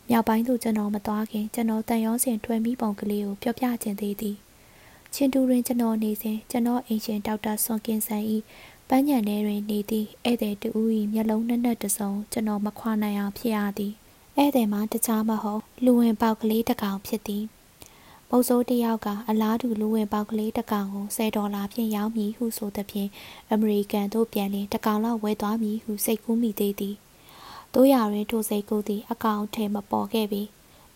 [0.09, 4.37] မြောက်ပိုင်းသို့ကျွန်တော်မသွားခင်ကျွန်တော်တန်ရောစင်ထွေမိပုံကလေးကိုပြောပြခြင်းသေးသည်
[5.15, 8.23] ချင်းတူတွင်ကျွန်တော်နေစဉ်ကျွန်တော်အင်ရှင်ဒေါက်တာဆွန်ကင်ဆန်၏
[8.89, 10.69] ပန်းညံထဲတွင်နေသည့်ဧည့်သည်တူ၏
[11.13, 13.93] မျက်လုံးနှက်နှက်တစုံကျွန်တော်မခွာနိုင်အောင်ဖြစ်ရသည်
[14.37, 17.45] ဧည့်သည်မှာတခြားမဟုတ်လူဝင်ပေါက်ကလေးတစ်ကောင်ဖြစ်သည်
[18.29, 23.11] မုတ်ဆိုးတယောက်ကအလားတူလူဝင်ပေါက်ကလေးတစ်ကောင်ကို10ဒေါ်လာဖြင့်ရောင်းမည်ဟုဆိုသဖြင့်
[23.51, 26.95] အမေရိကန်သို့ပြန်လင်တစ်ကောင်လောက်ဝယ်သွားမည်ဟုစိတ်ကူးမိသေးသည်
[27.75, 30.43] တို့ရတွင်ထိုစိတ်ကူးသည်အကောင်ထဲမပေါ်ခဲ့ပြီ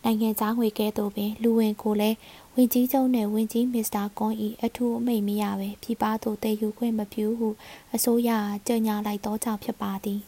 [0.03, 2.17] နိုင်ငံသားငွေကဲသို့ပင်လူဝင်ကိုလည်း
[2.55, 7.49] ဝင်ကြီးချုပ်နှင့်ဝင်ကြီးမစ္စတာကွန်ဤအထူးအမိန့်မရပဲဖြီးပါသို့တည်ယူခွင့်မပြုဟု
[7.95, 8.29] အစိုးရ
[8.67, 10.21] ကြေညာလိုက်သောကြောင့်ဖြစ်ပါသည်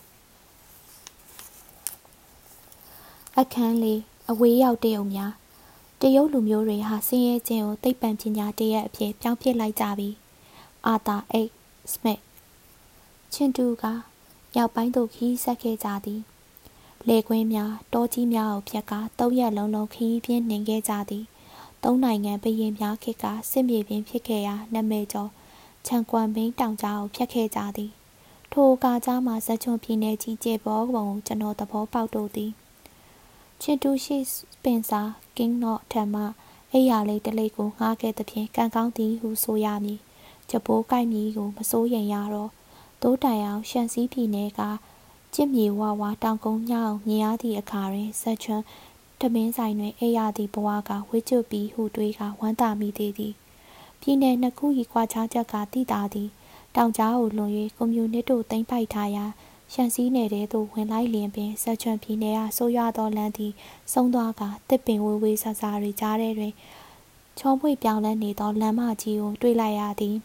[3.42, 5.34] အခန်းလေးအဝေးရောက်တရုတ်များ
[6.02, 10.10] တရုတ်လူမျိုးတွေဟာဆင်းရဲခြင်းကိုသိပ္ပံပညာတရက်အဖြစ်ပြောင်းပြလိုက်ကြပြီ
[10.86, 11.50] အာသာအိတ်
[11.92, 12.20] စမစ်
[13.34, 13.84] ချင်းတူက
[14.58, 16.22] ရောက်ပိုင်းသို့ခီးဆက်ခဲ့ကြသည်
[17.08, 21.26] လေကွင်းများတောကြီးများကိုဖြတ်ကာသုံးရက်လုံးလုံးခီးပြင်းနေခဲ့ကြသည်
[21.84, 25.30] သုံးနိုင်ငံဘရင်များခေတ်ကစစ်မြေပြင်ဖြစ်ခဲ့ရာနာမည်ကျော်
[25.86, 27.92] ချန်ကွမ်ဘင်းတောင်ကြားကိုဖြတ်ခဲ့ကြသည်
[28.54, 32.52] ထိုကားကြားမှာဇက်ချွန်ပြည်နယ်ကြီးကျေပေါ်ပုံကိုကျွန်တော်သဘောပေါက်တို့သည်
[33.62, 34.18] ချစ်တူရှိ
[34.64, 35.02] ပင်စာ
[35.38, 36.24] ကင်းနော့ထံမှ
[36.74, 40.00] အိယာလေးတလေးကိုငှားခဲ့သဖြင့်ကံကောင်းသည်ဟုဆိုရမည်
[40.50, 42.52] ကြပိုးကိုက်မီကိုမစိုးရင်ရတော့
[43.02, 44.62] တိုးတိုင်အောင်ရှန်စီးပြည်နယ်က
[45.34, 48.64] ကြစ်မြေဝါဝါတောင်ကုန်းညောင်မြင်ရသည့်အခါတွင်ဆက်ချွန်း
[49.20, 53.34] တမင်းဆိုင်တွင်အိယာသည့်ဘဝကဝှေ့ကျွပြီးဟုတွေးကဝမ်းသာမိသေးသည်
[54.02, 56.30] ပြည်နယ်နှစ်ခု၏ကွာခြားချက်ကတိတာသည်
[56.76, 59.26] တောင်ကြားကိုလွန်၍ကွန်မြူနစ်တို့တင်ပိုက်ထားရာ
[59.74, 63.54] ရှန်စည်းနယ်ထဲသို့ဝင်လိုက်လျင်ပင်ဆက်ချွန်ပြည်နယ်ကဆိုးရွားသောလမ်းသည်
[63.94, 66.54] ဆုံးသွားကတစ်ပင်ဝေးဝေးဆဆာတွေကြားထဲတွင်
[67.40, 70.16] ချောပွေပြောင်းလဲနေသောလမ်းမကြီးကိုတွေ့လိုက်ရသည်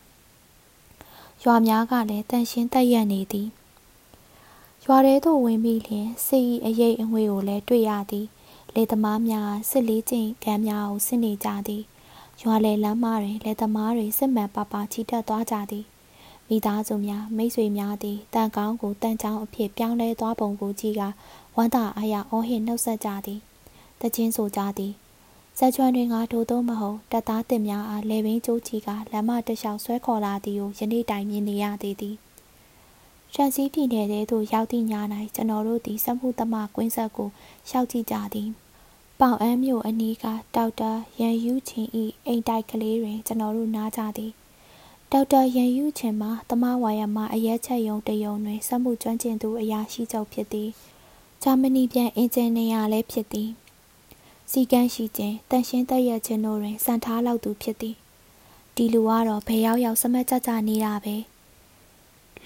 [1.44, 3.48] ရွာများကလည်းတန်ရှင်းတက်ရက်နေသည်
[4.84, 8.26] ရွာထဲသို့ဝင်ပြီးလျင်စစ်၏အရေးအငွေကိုလည်းတွေ့ရသည်
[8.74, 11.82] လေသမားများစစ်လေးကျင့်ကမ်းများကိုဆင်းနေကြသည်
[12.42, 15.84] ရွာလေလမ်းမတွင်လေသမားတွေစစ်မှန်ပါပါချီတက်သွားကြသည်
[16.48, 21.02] မိသားစုများမိတ်ဆွေများသည်တန်ကောင်းကိုတန်ချောင်းအဖြစ်ပြောင်းလဲသွားပုံကိုကြည့်က
[21.56, 23.40] ဝမ်းသာအားရအော်ဟစ်နှုတ်ဆက်ကြသည်
[24.00, 24.92] တချင်းဆိုကြသည်
[25.58, 32.16] ဇက်ချွန်တွင်ကထို့သောမဟုတ်တပ်သားတင်များအားလေပင်ကျိုးချီကလမ်းမတလျှောက်ဆွဲခေါ်လာသည်ကိုယနေ့တိုင်မြင်နေရသေးသည်
[33.34, 34.92] ရှန်စီပြည်နယ်ထဲသို့ရောက်သည့်ည၌
[35.34, 37.28] ကျွန်တော်တို့သည်စက်မှုသမားကွင်းဆက်ကို
[37.68, 38.48] ရှောက်ကြည့်ကြသည်
[39.20, 41.88] ပေါင်အမ်းမြို့အနီးကဒေါက်တာရန်ယူချင်း၏
[42.26, 44.32] အိမ်တိုက်ကလေးတွင်ကျွန်တော်တို့နားကြသည်
[45.16, 50.68] ဒေါက်တာရန်ယူချင်းမှာတမဝါယမအရက်ချက်ယုံတယုံတွင်စက်မှုကျွမ်းကျင်သူအရာရှိချုပ်ဖြစ်သည်
[51.42, 53.50] ဂျာမနီပြန်အင်ဂျင်နီယာလည်းဖြစ်သည်
[54.50, 57.96] စီကန်းရှိခြင်းတန်ရှင်းသက်ရခြင်းတို့တွင်စံထားလောက်သူဖြစ်သည်
[58.74, 61.16] ဒီလူကတော့ဘယ်ရောက်ရောက်စမတ်ကြကြနေတာပဲ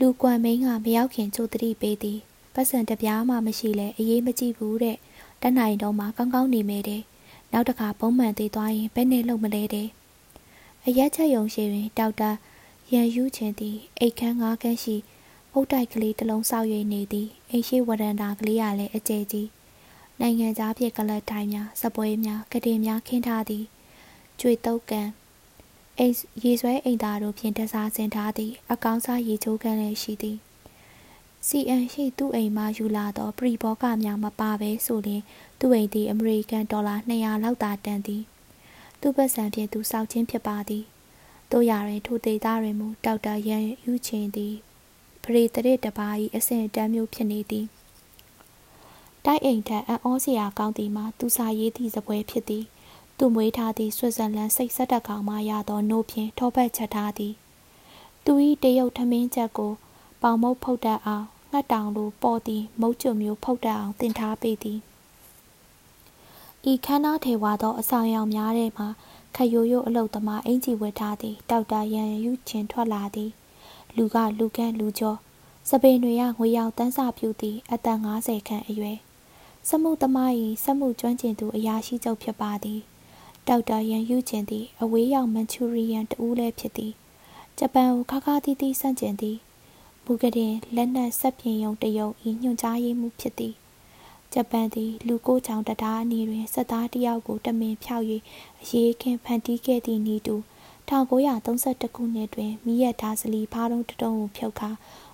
[0.00, 2.18] လူကွမ်မင်းကမရောက်ခင်ကြိုတတိပေးသည်
[2.54, 4.96] ပတ်စံတပြားမှမရှိလဲအေးမကြည့်ဘူးတဲ့
[5.42, 7.02] တနိုင်တော့မှကောင်းကောင်းနေမယ်တဲ့
[7.52, 9.88] နောက်တစ်ခါပုံမှန်သေးသွားရင်ဘယ်နဲ့လုံမလဲတဲ့
[10.86, 12.30] အရက်ချက်ယုံရှိတွင်ဒေါက်တာ
[12.94, 14.96] ရန်ယူခြင်းသည်အိတ်ခမ်းငါးခန်းရှိ
[15.52, 19.48] အုတ်တိုက်ကလေးတစ်လုံးဆောက်၍နေသည်အိမ်ရှိဝရန်တာကလေးကလည်းအကျယ်ကြီး
[20.20, 23.64] နိုင်ငံသားဖြစ်ကလတ်တိုင်းများစပွဲများကတင်များခင်းထားသည်
[24.40, 25.08] ကြွေတုတ်ကန်
[25.98, 30.38] အိမ်ရေဆွဲအိမ်သားတို့ဖြင့်တစားစင်ထားသည် အကောင်းစားရေချိုးကန်လည်းရှိသည်
[31.46, 35.22] စီအန်ရှိသူ့အိမ်မှယူလာသောပရိဘောကများမပါဘဲဆိုရင်
[35.60, 38.22] သူ့အိမ်သည်အမေရိကန်ဒေါ်လာ200လောက်သာတန်သည်
[39.00, 40.84] သူ့ပတ်စံဖြင့်သူစောက်ချင်းဖြစ်ပါသည်
[41.52, 44.54] တို့ရရင်ထိုဒေသတွင်မူဒေါက်တာရန်ယူချင်းသည်
[45.22, 47.66] ပရိတရစ်တပါး၏အဆင့်တန်းမျိုးဖြစ်နေသည်
[49.24, 52.64] တိုက်အိမ်ထက်အံ့ဩစရာကောင်းသည်မှာသူစာရေးသည့်စပွဲဖြစ်သည်
[53.18, 57.34] သူမွေးထားသည့်ဆွစ်ဇာလန်စိတ်ဆက်တကောင်မှရသောနို့ဖြင့်ထောပတ်ချက်ထားသည်
[58.24, 58.32] သူ၏
[58.62, 59.72] တရုတ်ထမင်းချက်ကို
[60.22, 64.78] ပေါင်မုတ်ဖုတ်တတ်အောင်ငှက်တောင်လိုပေါ်သည်မုတ်ကျွမျိုးဖုတ်တတ်အောင်တင်ထားပေသည်
[66.70, 68.84] ဤခန်းသားထေဝါသောအဆောင်ရောင်များထဲမှ
[69.40, 73.30] ခရိုးရိုးအလုတ်သမားအင်ကြီးဝတ်ထားသည်ဒေါက်တာရန်ယူချင်းထွက်လာသည်
[73.96, 75.18] လူကလူကန့်လူကျော်
[75.68, 78.98] စပင်တွေကငွေရောင်တန်းစာပြူသည်အသက်50ခန့်အရွယ်
[79.68, 80.32] စမှုသမား၏
[80.64, 82.80] စမှုကျွမ်းကျင်သူအရာရှိချုပ်ဖြစ်ပါသည်
[83.48, 86.92] ဒေါက်တာရန်ယူချင်းသည်အဝေးရောက်မန်ချူရီယန်တဦးလည်းဖြစ်သည်
[87.58, 89.36] ဂျပန်ကိုခါခါတီးတီးဆန့်ကျင်သည်
[90.04, 93.54] မူကတင်လက်နက်ဆက်ပြင်ယုံတယုံဤညွှန်ကြားရေးမှုဖြစ်သည်
[94.34, 98.04] ဂျပန်သည် လူကိုချောင်တတားအနီးတွင်စစ်သားတယောက်ကိုတမင်ဖြောက်၍
[98.62, 100.36] အရေးခင်ဖန်တီးခဲ့သည့်ဤတူ
[100.88, 104.70] 1932ခုနှစ်တွင်မိရထားစလီဖားတုံးတတုံးကိုဖြုတ်ခါ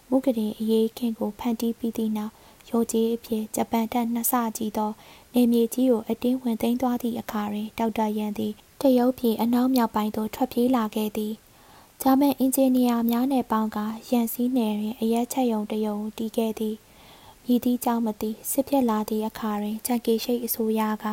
[0.08, 2.32] မုကတင်အရေးခင်ကိုဖန်တီးပြီးသည့်နောက်
[2.70, 4.90] ရိုကြီးအဖြစ်ဂျပန်တပ်နှစ်ဆကြီးသော
[5.34, 11.32] နေမြေကြီးကိုအတင်းဝင်သိမ်းသွားသည့်အခါတွင်ဒေါက်တာရန်သည်တရုတ်ပြည်အနောက်မြောက်ပိုင်းသို့ထွက်ပြေးလာခဲ့သည်
[12.02, 13.78] ဂျာမန်အင်ဂျင်နီယာများနှင့်ပေါင်းက
[14.10, 16.74] ရန်စည်းနယ်တွင်အရက်ချက်ယုံတယုံတည်ခဲ့သည်
[17.44, 21.04] မြည်သည့်ကြောင့်မသိစစ်ဖြစ်လာသည့်အခါတွင်ချန်ကေရှိတ်အစိုးရက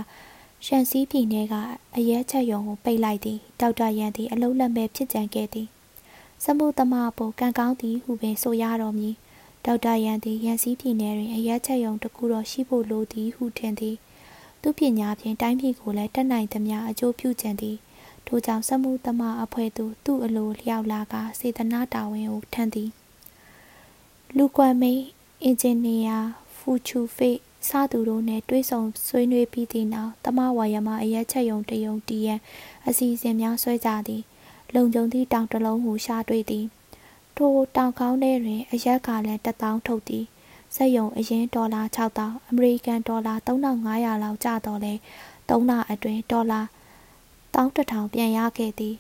[0.65, 1.55] ရှန်စီးပြည်နယ်က
[1.97, 5.67] အရက်ချက်ယုံကိုပိတ်လိုက်သည်ဒေါက်တာရန်သည်အလုံးလက်မဲ့ဖြစ်ကြံခဲ့သည်
[6.43, 9.09] စမှုသမားပေါ်ကံကောင်းသည်ဟုပင်ဆိုရတော်မူ
[9.65, 13.95] ဒေါက်တာရန်သည်ရန်စီးပြည်နယ်တွင်အရက်ချက်ယုံတစ်ခုတော့ရှိဖို့လိုသည်ဟုထင်သည်
[14.61, 17.77] သူပညာဖြင့်တိုင်းပြည်ကိုလည်းတက်နိုင်သမျှအကျိုးပြုကြံသည်
[18.27, 22.89] ထို့ကြောင့်စမှုသမားအဖွဲ့သူသူ့အလိုလျောက်လာကစေတနာတာဝန်ကိုထမ်းသည်
[24.37, 25.01] လူကွမ်မိန်
[25.45, 26.17] အင်ဂျင်နီယာ
[26.57, 27.31] ဖူချူဖေ
[27.67, 32.39] စသူတို့နဲ့တွဲဆုံဆွေးနွေးပြီးသည့်နောက်တမဝါယမအရက်ချက်ယုံတယုံတီးရန်
[32.87, 34.23] အစီအစဉ်များဆွဲကြသည်
[34.75, 36.65] လုံခြုံသည့်တောင်တလုံးဟုရှာတွေ့သည်
[37.35, 40.25] ထိုတောင်ကောင်းထဲတွင်အရက်ကလည်းတထောင်ထုတ်သည်
[40.75, 44.93] စက်ယုံအရင်ဒေါ်လာ6000အမေရိကန်ဒေါ်လာ3500လောက်ကျတော့လဲ
[45.49, 46.61] 3လအတွင်းဒေါ်လာ
[47.55, 48.95] 11000ပြန်ရခဲ့သည်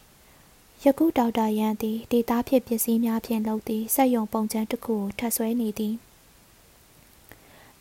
[0.83, 5.95] ယခုဒေါက်တာရန်သည်ဒေတာဖြစ်ပစ္စည်းများဖြင့်လုပ်သည့်စက်ယုံပုံစံတစ်ခုကိုထပ်ဆွဲနေသည်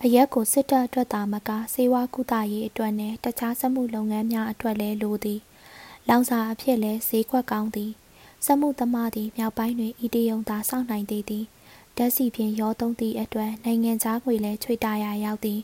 [0.04, 5.40] အရက်ကိုစစ်တပ်အတွက်သာမကစေဝါကုသရေးအတွက်နဲ့တခြားစမှုလုပ်ငန်းများအတွက်လည်းလိုသည်
[6.08, 7.92] လောင်စာအဖြစ်လည်းဈေးကွက်ကောင်းသည်
[8.46, 11.44] စမှုသမားသည်မြောက်ပိုင်းတွင်ဤတယုံသာစောင့်နိုင်သေးသည်
[11.96, 15.60] ဓာတ်စီဖြင့်ရောသုံးသည့်အတွက်နိုင်ငံခြားငွေလည်းချွေတာရရောက်သည်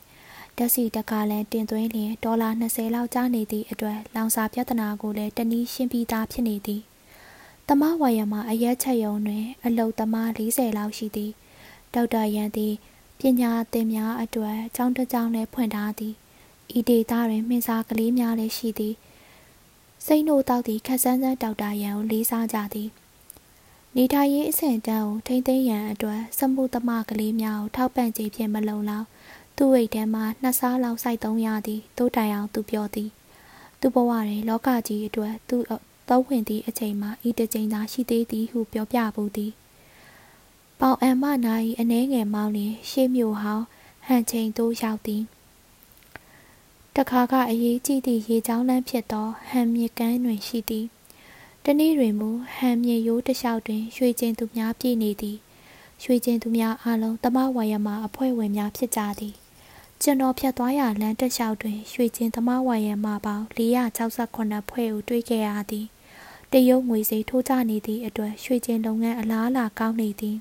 [0.57, 6.81] ဓာတ်စီတကားလည်းတင်သွင်းလျင်ဒေါ်လာ20လောက်ကျနေသည့်အတွက်လောင်စာပြဿနာကိုလည်းတနည်းရှင်းပြီးသားဖြစ်နေသည်
[7.67, 11.31] တမဝါယမှာအရက်ချက်ယုံတွင် အလုတ်သမား40လောက်ရှိသည်
[11.93, 12.73] ဒေါက်တာရန်သည်
[13.19, 16.13] ပညာသင်များအတွက်ကျောင်းတစ်ကျောင်းလည်းဖွင့်ထားသည်
[16.77, 18.95] ဤဒေသတွင်မှင်စာကလေးများလည်းရှိသည်
[20.05, 22.89] စိတ်နိုးတောက်သည့်ခက်ဆန်းဆန်းဒေါက်တာရန်ကိုလေးစားကြသည်
[23.95, 29.07] နေထိုင်ရေးအဆင့်တန်းကိုထိမ့်သိမ်းရန်အတွက်စမှုသမကလေးများကိုထောက်ပံ့ခြင်းဖြင့်မလုံလောက်
[29.57, 33.09] သူ့ဝိတ်ထဲမှာနှစ်စားလောက်စိုက်သုံးရသည်တိုးတိုင်အောင်သူပြောသည်
[33.79, 35.57] သူ့ဘဝတွင်လောကကြီးအတွက်သူ
[36.09, 39.51] သုံးဝင်သည့်အချိန်မှာဤတစ်ချိန်သာရှိသေးသည်ဟုပြောပြပူသည်
[40.81, 43.65] ပေါင်အံမနာ၏အနှဲငယ်မောင်းလျင် ရှေးမြို့ဟောင်း
[44.05, 45.23] ဟန်ချိန်သို့ရောက်သည်
[46.95, 50.85] တခါကအရေးကြီးသည့်ရေချောင်းလမ်းဖြစ်သောဟန်မြစ်ကမ်းတွင်ရှိသည်
[51.63, 55.37] တနေ့တွင်မူဟန်မြစ်ရိုးတစ်လျှောက်တွင် ရွှေကျင်သူများပြည့်နေသည်
[56.03, 59.33] ရွှေကျင်သူများအလုံးတမဝါယမအဖွဲ့ဝင်များဖြစ်ကြသည်
[60.01, 65.85] ကျွန်တော်ဖြတ်သွားရာလမ်းတစ်လျှောက်တွင် ရွှေကျင်သမဝါယမပေါင်း468ဖွဲ့ကိုတွေ့ခဲ့ရသည်
[66.51, 70.37] တရုတ်ငွေစိထိုးကျနေသည့်အတွက်ရွှေကျင်လုပ်ငန်းအလားအလာကောင်းနေသည်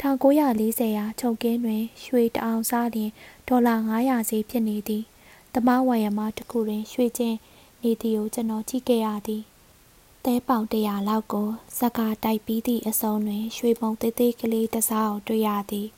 [0.00, 3.10] 1940ရာချုပ်ကင်းတွင် ရွှေတအောင်စားလျင်
[3.48, 5.02] ဒေါ်လာ900ဈေးဖြစ်နေသည်။
[5.54, 7.36] တမဝါယမတစ်ခုတွင် ရွှေချင်း
[7.82, 9.42] နေသည်ကိုကျွန်တော်ကြည့်ခဲ့ရသည်။
[10.24, 15.88] သဲပေါင်100လောက်ကိုဇကာတိုက်ပြီးသည့်အစုံတွင် ရွှေပုံသေးသေးကလေးတစ်စားကိုတွေ့ရသည်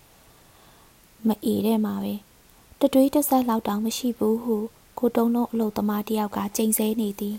[1.27, 2.15] ။မအေးတဲ့မှာပဲ။
[2.81, 4.57] တတွေးတစ်ဆက်လောက်တောင်မရှိဘူးဟု
[4.99, 7.37] ကိုတုံးလုံးအလုပ်သမားတယောက်ကကြိမ်ဆဲနေသည်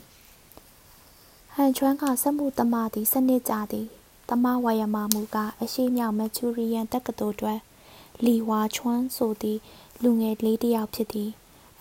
[1.54, 3.88] ။ဟန်ချွမ်းကစက်မှုသမားသည်စနစ်ကြသည်။
[4.34, 7.60] သမဝါယမမူက အရှိမြောက်မက်ချူရီယန်တက္ကသိုလ်တွင်
[8.26, 9.60] လီဝါချွန်းဆိုသည့်
[10.04, 11.30] လူငယ်လေးတစ်ယောက်ဖြစ်သည်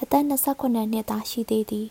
[0.00, 1.86] အသက်28နှစ်သာရှိသေးသည်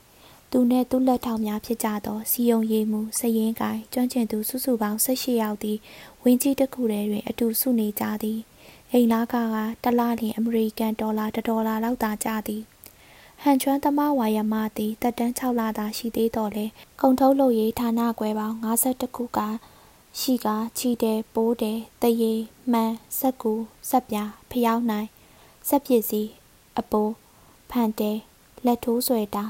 [0.52, 5.78] သူနှင့်သူ့လက်ထောက်များဖြစ်ကြသောစီယုံရည်မှုစရင်ကိုင်ကျွမ်းကျင်သူစုစုပေါင်း18ယောက်သည်
[6.24, 8.40] ဝင်းကြီးတစ်ခုထဲတွင်အတူစုနေကြသည်
[8.92, 9.36] အိမ်လာကက
[9.84, 12.64] တလားလျင်အမေရိကန်ဒေါ်လာ1ဒေါ်လာလောက်သာကျသည်
[13.42, 16.66] ဟန်ချွမ်းသမားဝါယမသည်တက်တန်း6လသာရှိသေးတော်လဲ
[17.02, 19.40] ကုံထုတ်လုပ်ရေးဌာနကွယ်ပေါင်း52ခုက
[20.20, 22.34] ရှိကချီတဲပိုးတဲတရေ
[22.72, 23.54] မှန်စက်ကူ
[23.90, 24.18] စက်ပြ
[24.52, 25.08] ဖျောင်းနိုင်
[25.68, 26.32] စက်ပစ္စည်း
[26.80, 27.14] အပိုး
[27.70, 28.12] ဖန်တဲ
[28.66, 29.46] လက်ထိုးဆွဲတာ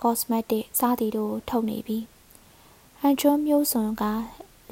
[0.00, 1.98] ကော့စမက်တစ်စသည်တို့ထုတ်နေပြီ
[3.00, 4.04] ဟန်ချွန်းမျိုးစွန်က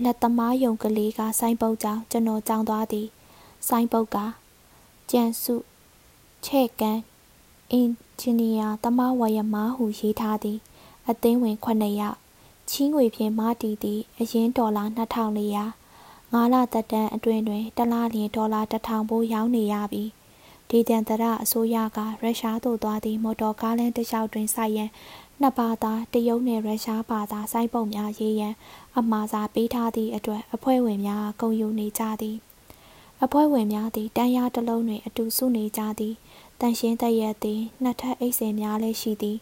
[0.04, 3.06] လက်သမားယုံကလေးကဆိုင်းပုတ်ကြောင့်ကျွန်တော်ကြောင်းသွားသည်
[3.68, 4.16] ဆိုင်းပုတ်က
[5.10, 5.54] ကျန်စု
[6.44, 6.98] ချဲ့ကန်
[7.72, 10.58] အင်ဂျင်နီယာတမဝရမဟုရေးထားသည်
[11.08, 12.18] အသင်းဝင်9ယောက်
[12.70, 15.80] ချီးငွေဖြင့်မတီသည်အရင်ဒေါ်လာ2400
[16.32, 20.04] 9လသက်တမ်းအတွင်းတွင်တစ်လလျင်ဒေါ်လာ1000ဘိုးရောင်းနေရပြီ
[20.70, 24.90] ဒေသန္တရအစိုးရကရုရှားသို့သွားသည့်မော်တော်ကားလမ်းတစ်လျှောက်တွင်စိုက်ရန်
[25.40, 28.54] နှစ်ပါးသာတရုတ်နှင့်ရုရှားဘာသာစိုင်းပုံများရေးရန်
[28.98, 32.36] အမှားစာပေးထားသည့်အတွက်အဖွဲ့ဝင်များဂုဏ်ယူနေကြသည်
[33.24, 36.14] အဖွဲ့ဝင်များသည်တန်းရတစ်လုံးတွင်အတူစုနေကြသည်
[36.60, 39.38] တန်ရှင်းသက်ရက်သည်နှစ်ထပ်အိတ်စင်များလည်းရှိသည်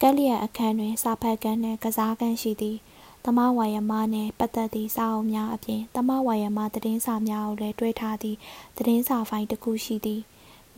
[0.00, 2.76] ကက်လျက်အခန်းတွင် စာဖတ်ကန်းနှင့် ကစားကန်းရှိသည်
[3.24, 8.36] သမဝါယမနှင့်ပတ်သက်သည့်စာအုပ်များအပြင် သမဝါယမသတင်းစာများကိုလည်းတွဲထားသည့်
[8.76, 10.20] သတင်းစာဖိုင်တစ်ခုရှိသည်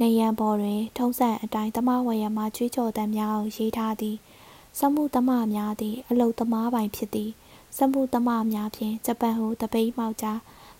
[0.00, 4.16] နေရန်ပေါ်တွင် ထုံးစံအတိုင်းသမဝါယမကျွေးကြော်တမ်းများကိုရေးထားသည်
[4.78, 7.30] စမှုသမများသည် အလုသမားပိုင်ဖြစ်သည်
[7.76, 10.38] စမှုသမများဖြင့်ဂျပန်ဟူတပိတ်မှောက်ကြား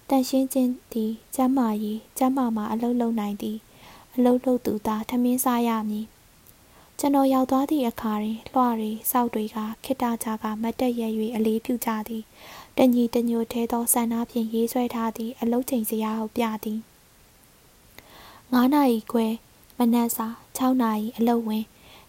[0.09, 3.59] တန်ရှင်းခြင်းသည်ကျမ်းမာရေးကျမ်းမာမှာအလုလုံနိုင်သည်
[4.15, 6.07] အလုလုသူသာထမင်းစားရမည်
[7.03, 11.03] ကျွန်တော်ရောက်သွားသည့်အခါတွင်လွှတွေစောက်တွေကခိတ္တကြကမတ်တက်ရ၍
[11.37, 12.23] အလေးပြုကြသည်
[12.77, 16.79] တညီတညိုထဲသောဆန္ဒဖြင့်ရေးဆွဲထားသည့်အလုချိန်စရာကိုပြသည်
[18.53, 19.27] 9နာရီခွဲ
[19.79, 20.27] မနက်စာ
[20.59, 21.65] 6နာရီအလုဝင်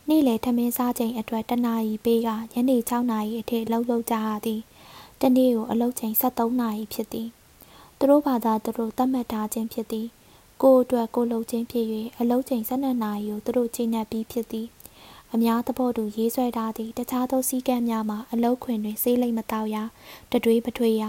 [0.07, 4.61] နေ့လယ်ထမင်းစားချိန်အတွက်တနာရီပေးကညနေ6နာရီအထိလှုပ်လှုပ်ကြရသည်
[5.21, 7.27] တနေ့ကိုအလုပ်ချိန်73နာရီဖြစ်သည်
[7.97, 10.07] သူတို့ဘာသာသူတို့သတ်မှတ်ထားခြင်းဖြစ်သည်
[10.61, 11.85] ကိုအတွက်ကိုလှုပ်ခြင်းဖြစ်၍
[12.19, 14.67] အလုပ်ချိန်12နာရီကိုသူတို့ချိန်နှက်ပြီးဖြစ်သည်
[15.33, 19.77] အများသဘောတူရေးဆွဲထားသည့်တခြားသောစည်းကမ်းများမှာအလုတ်ခွင်တွင်ဆေးလိမ်မတောက်ရ
[20.31, 21.03] တတွေးပထွေးရ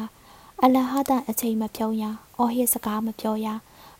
[0.63, 2.05] အလဟဒအချိန်မဖြုံးရ
[2.39, 3.47] အော်ဟစ်စကားမပြောရ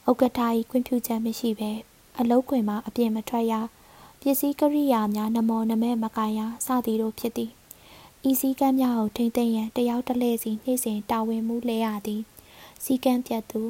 [0.09, 1.71] ဥက္ကဋ္ဌ၏ခွင့်ပြုချက်မရှိဘဲ
[2.19, 3.55] အလုတ်ခွင်မှာအပြင်းမထွက်ရ
[4.21, 7.51] ပစ္စည်းကရိယာများနမောနမဲမကိုင်ရစသည်တို့ဖြစ်သည်
[8.31, 12.23] ဤစည်းကမ်းများကိုထိမ့်သိမ်းရန်တယောက်တစ်လဲစီနှိမ့်စဉ်တာဝန်မှုလဲရသည်
[12.85, 13.63] စည်းကမ်းပြတ်သူ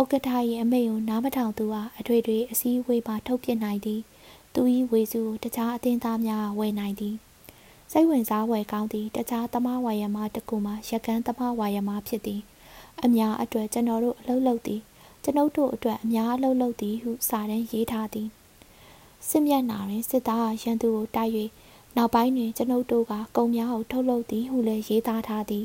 [0.00, 0.30] ဥက္ကဋ္ဌ၏
[0.62, 4.00] အမိန့်ကိုနားမထောင်သူအားအထွေထွေအစည်းအဝေးမှာထုတ်ပြနိုင်သည်
[4.56, 7.14] သူ၏ဝေစုတခြားအသင်းသားများဝယ်နိုင်သည်
[7.92, 12.40] စိတ်ဝင်စားဝယ်ကောင်းသည့်တခြားသမားဝါယမတကူမှာရကန်းသမားဝါယမဖြစ်သည်
[13.04, 14.80] အများအတွက်ကျွန်တော်တို့အလုပ်လုပ်သည်
[15.22, 18.28] ကျွန်ုပ်တို့အတွက်အများအလုပ်လုပ်သည်ဟုစာတမ်းရေးထားသည်
[19.28, 21.32] စစ်မျက်နာတွင်စစ်သားရန်သူကိုတိုက်၍
[21.96, 25.64] နောက်ပိုင်းတွင်ကျွန်ုပ်တို့ကကုံများကိုထုတ်လုပ်သည်ဟုလည်းရေးသားထားသည်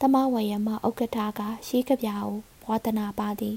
[0.00, 3.56] တမဝယမဥက္ကဋ္ဌကရှိကပြာကိုဝါသနာပါသည်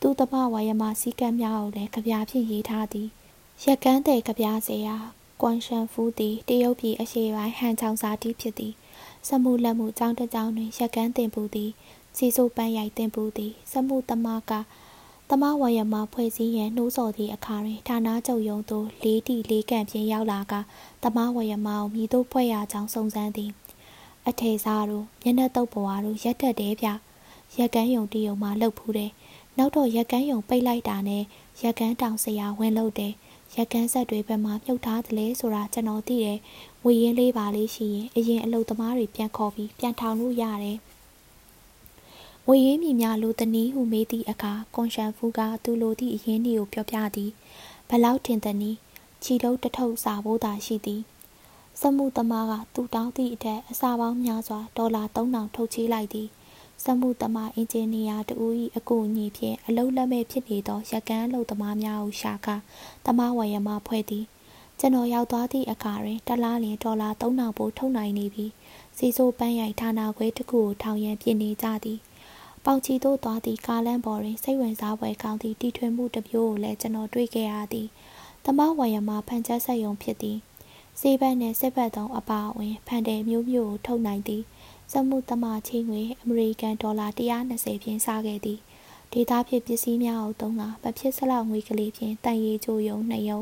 [0.00, 3.08] သူတမဝယမစည်းကမ်းများကိုလည်းကြပြဖြင့်ရေးထားသည်
[3.66, 4.96] ရက်ကန်းတဲ့ကြပြစေရာ
[5.42, 8.74] ကွမ်ရှန်ဖူးသည်တရုတ်ပြည်အရှေ့ပိုင်းဟန်ချောင်စာတီးဖြစ်သည်
[9.28, 11.70] စမှုလက်မှုကျောင်းတစ်ကျောင်းတွင်ရက်ကန်းတင်ပူသည်
[12.16, 14.52] စီဆိုပန်းရိုက်တင်ပူသည်စမှုတမက
[15.28, 20.54] တမဝရမဖွဲ့စည်းရန်နှိုးဆော်သည့်အခါတွင်ဌာနချုပ်ရုံသို့လေးတီလေးကန့်ဖြင့်ရောက်လာက
[21.02, 23.50] တမဝရမကိုမြည်သို့ဖွဲ့ရကြောင်းစုံစမ်းသည်
[24.26, 26.88] အထေစားတို့မျက်နှာတုပ်ပွားတို့ရက်တက်တယ်ဗျ
[27.58, 29.10] ရက်ကန်းယုံတီယုံမှလှုပ်ဖူးတယ်
[29.58, 31.22] နောက်တော့ရက်ကန်းယုံပိတ်လိုက်တာနဲ့
[31.62, 33.12] ရက်ကန်းတောင်ဆရာဝင်လှုပ်တယ်
[33.56, 36.38] ရက်ကန်းဆက်တွေဘက်မှာမြုပ်ထားသလဲဆိုတာကျွန်တော်သိတယ်
[36.84, 40.78] ဝေရင်လေးပါလေးရှိရင်အရင်အလုပ်သမားတွေပြန်ခေါ်ပြီးပြန်ထောင်လို့ရတယ်
[42.46, 47.30] ငွေရင်းမြည်များလိုတနည်းဟုမေးသည့်အခါကွန်ရှန်ဖူးကသူလိုသည့်အရင်းတွေကိုပြောပြသည်
[47.88, 48.78] ဘလောက်ထင်သနည်း
[49.22, 51.00] ခြီတုပ်တထုပ်စာဖို့သာရှိသည်
[51.80, 56.28] စမှုသမားကသူတောင်းသည့်အထက်အစာပေါင်းများစွာဒေါ်လာ3000ထုတ်ချေးလိုက်သည်
[56.84, 58.34] စမှုသမားအင်ဂျင်နီယာတူ၏
[58.76, 62.56] အကူအညီဖြင့်အလုပ်လက်မဲ့ဖြစ်နေသောရကန်းလုပ်သမားများကိုရှာကာ
[63.06, 64.24] သမားဝရမဖွဲ့သည်
[64.78, 68.46] ကျွန်တော်ရောက်သွားသည့်အခါတွင်တလားလျင်ဒေါ်လာ3000ပိုထုတ်နိုင်နေပြီ
[68.96, 71.98] စီဆိုပန်းရိုက်ဌာနခွဲတစ်ခုကိုထောင်ရန်ပြင်နေကြသည်
[72.64, 77.88] ပေါချီသို့သွားသည့်ကားလမ်းပေါ်တွင်စိတ်ဝင်စားဖွယ်ကောင်းသည့်တီထွင်မှုတစ်မျိုးကိုလည်းကျွန်တော်တွေ့ခဲ့ရသည်။
[78.44, 80.36] သမဝရမဖန်ချက်ဆက်ယုံဖြစ်သည်။
[81.00, 84.42] စေဘက်နှင့်စစ်ဘက်သုံးအပါအဝင်ဖန်တယ်မျိုးမျိုးကိုထုတ်နိုင်သည်။
[84.92, 87.06] စမှုသမချင်းငွေအမေရိကန်ဒေါ်လာ
[87.44, 88.58] 120ဖြင့်စားခဲ့သည်။
[89.12, 93.40] ဒေတာဖြင့်ပစ္စည်းများကိုသုံးကမဖြစ်စလောက်ငွေကလေးဖြင့်တန်ရီကြိုယုံ2ယုံ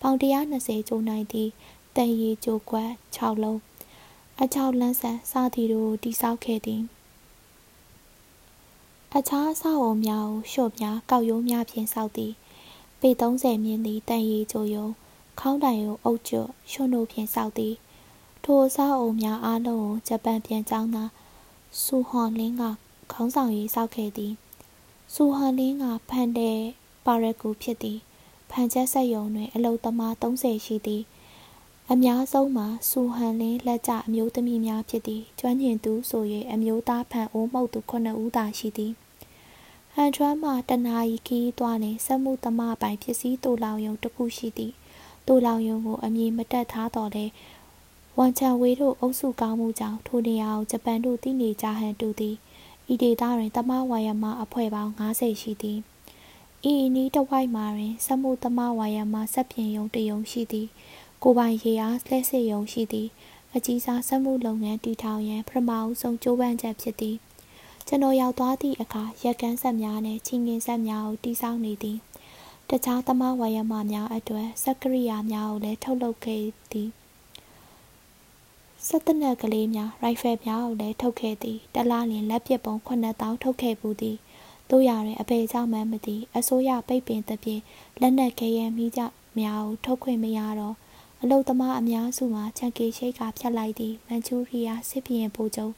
[0.00, 1.50] ပေါင်120ကြိုနိုင်သည့်
[1.96, 3.60] တန်ရီကြိုကွက်6လုံး
[4.42, 6.82] အချောက်လန်းဆန်စသည်တို့တိစောက်ခဲ့သည်။
[9.16, 12.32] အခြားအဆောက်အအုံများကိုလျှော့များကောက်ရိုးများဖြင့်ဆောက်သည်
[13.00, 14.86] ပေ30မြင့်သည့်တန်ရီကျိုယုံ
[15.40, 17.74] ခေါင်းတိုင်ကိုအုပ်ကျွတ်ရွှွန်တို့ဖြင့်ဆောက်သည်
[18.44, 21.10] ထိုအဆောက်အအုံများအားလုံးကိုဂျပန်ပြန်ကျောင်းသား
[21.82, 22.62] ဆူဟွန်လင်းက
[23.12, 24.32] ခေါင်းဆောင်ရေးဆောက်ခဲ့သည်
[25.14, 26.58] ဆူဟွန်လင်းကဖန်တဲ့
[27.06, 27.98] ပါရက်ကူဖြစ်သည်
[28.50, 31.02] ဖန်ချက်ဆက်ယုံတွင် အလုသမား30ရှိသည်
[31.92, 38.92] အများဆုံးမှာစူဟန်လင်းလက်ကျအမျိုးသမီးများဖြစ်သည်ကျွမ်းကျင်သူဆို၍အမျိုးသားဖန်အိုးမှုတ်သူ9ဦးသာရှိသည်
[39.94, 44.72] ဟန်ချွမ်းမှတနာရီခီးသွားနေစက်မှုသမားပိုင်ဖြစ်စည်းတူလောင်ယုံတစ်ခုရှိသည်
[45.26, 47.24] တူလောင်ယုံကိုအမည်မတက်ထားတော်လဲ
[48.20, 52.36] ဝန်ချန်ဝေးတို့အုပ်စုကောင်းမှုကြောင့်ထိုနေရာကိုဂျပန်တို့သိနေကြဟန်တူသည်
[52.92, 55.78] ဤဒေသတွင်တမဝါယမအဖွဲ့ပေါင်း90ရှိသည်
[56.70, 60.68] ဤအနီးတစ်ဝိုက်မှာတွင်စက်မှုတမဝါယမစက်ပြင်ယုံတယုံရှိသည်
[61.22, 63.08] ကိုပိုင်ရေအားလက်စစ်ယုံရှိသည်
[63.54, 67.16] အကြီးစားစက်မှုလုပ်ငန်းတည်ထောင်ရန်ပထမအဆုံးကြိုးပမ်းချက်ဖြစ်သည်
[67.86, 71.98] ကျွန်တော်ရောက်သွားသည့်အခါရက်ကန်းဆက်များနှင့်ချင်းငင်ဆက်များကိုတိစောက်နေသည်
[72.68, 76.90] တခြားသမားဝါယမများအတွက်စက်ကရိယာများကိုလည်းထုတ်လုပ်ခဲ့သည်
[78.86, 84.16] စက်တနက်ကလေးများရိုင်ဖယ်များကိုလည်းထုတ်ခဲ့သည်တလားလျင်လက်ပစ်ပုံ9000ထုတ်ခဲ့ပူသည်
[84.70, 87.62] တို့ရတွင်အပေကြောင့်မှမသိအစိုးရပိတ်ပင်သဖြင့်
[88.00, 89.00] လက်နက်ခဲယမ်းမိကြ
[89.38, 90.76] များကိုထုတ်ခွင့်မရတော့
[91.22, 95.74] အလုသမားအများစုမှာချန်ကေရှိတ်ကဖြတ်လိုက်သည့်မန်ချူရီးယားစစ်ဘီရင်ဗိုလ်ချုပ်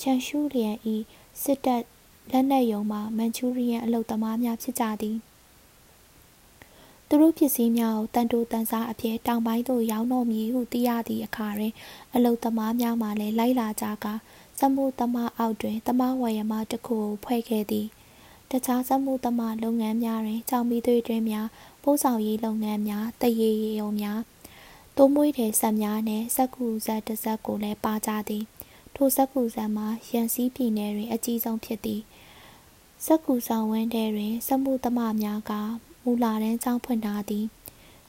[0.00, 0.96] ချန်ရှူလျန်ဤ
[1.42, 1.82] စစ်တပ်
[2.30, 5.16] လက်နက်ယုံမှာမန်ချူရီးယန်အလုသမားများဖြစ်ကြသည်
[7.12, 11.72] သူတို့ပစ္စည်းများကိုတန်တိုတန်စားအဖြစ်တောင်ပိုင်းသို့ရောင်းတော်မည်ဟုသိရသည့်အခါတွင်
[12.14, 14.12] အလုသမားများမှလည်းလိုက်လာကြကာ
[14.58, 17.86] စမှုသမားအောက်တွင်သမားဝရမတစ်ခုကိုဖွဲ့ခဲ့သည်
[18.50, 21.46] တခြားစမှုသမားလုပ်ငန်းများတွင်ကြောင်မီသွေးတွင်များ
[21.82, 24.20] ပို့ဆောင်ရေးလုပ်ငန်းများတရေရုံများ
[24.96, 28.44] တိုးမွေးတဲ့ဆက်များနှင့်စက်ကူဇက်တစ်စက်ကိုလည်းပါကြသည်
[28.94, 32.00] ထိုစက်ကူဇက်မှာရန်စီးပြည်နယ်တွင်အကြီးဆုံးဖြစ်သည်
[33.04, 35.54] စက်ကူဆောင်ဝင်းထဲတွင်စမှုသမားများက
[36.04, 37.46] မူလာတန်းကျောင်းဖွင့်ထားသည်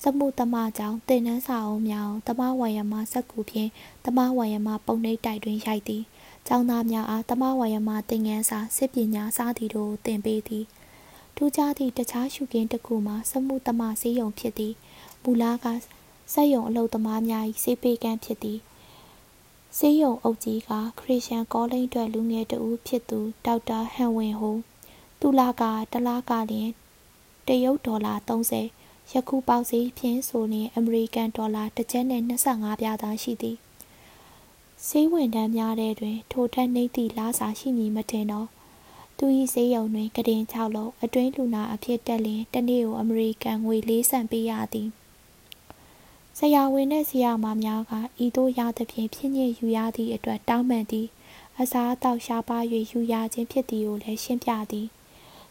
[0.04, 3.70] စမှုသမားကျောင်းတင်နန်းစာအုပ်များတမဝယမစက်ကူဖြင့်
[4.06, 6.04] တမဝယမပုံနှိပ်တိုက်တွင်ရိုက်သည်
[6.48, 10.66] ကျောင်းသားများအားတမဝယမသင်ငန်းစာစစ်ပညာစားသည်တို့သင်ပေးသည်
[11.36, 14.74] ထူးခြားသည့်တခြားရှုခင်းတစ်ခုမှာစမှုသမားစည်းရုံဖြစ်သည်
[15.24, 15.66] မူလာက
[16.34, 18.60] စက်ယုံအလုပ်သမားများ၏စေပေကန်းဖြစ်သည်
[19.78, 24.58] စေးယုံအုပ်ကြီးကခရစ်ယာန်ကောလိပ်အတွက်လူငယ်တဦးဖြစ်သူဒေါက်တာဟန်ဝင်ဟို
[25.20, 26.81] သူလာကတလားကလျင်တ
[27.64, 33.58] ရုတ်ဒေါ်လာ30ယခုပေါက်ဈေးဖြင့်ဆိုရင်အမေရိကန်ဒေါ်လာတစ်ကျပ်နဲ့25ပြားသာရှိသည်
[34.88, 38.48] စေးဝင်တန်းများတဲ့တွင် ထိုထက်နှိမ့်သည့်လားစာရှိမည်မထင်တော့
[39.18, 44.90] သူ၏စေးရုံတွင်ကတင်6လုံးအတွင်းလူနာအဖြစ်တက်လျင်တနေ့ကိုအမေရိကန်ငွေ၄ဆန်ပေးရသည်
[46.38, 51.08] ဆရာဝန်နှင့်ဆရာမများကဤသို့ရသဖြင့်ဖြစ်ညစ်ယူရသည့်အတွက်တောင်းပန်သည်
[51.60, 52.58] အစားအသောက်ရှားပါ၍
[52.92, 54.88] ယူရခြင်းဖြစ်သည်ကိုလည်းရှင်းပြသည်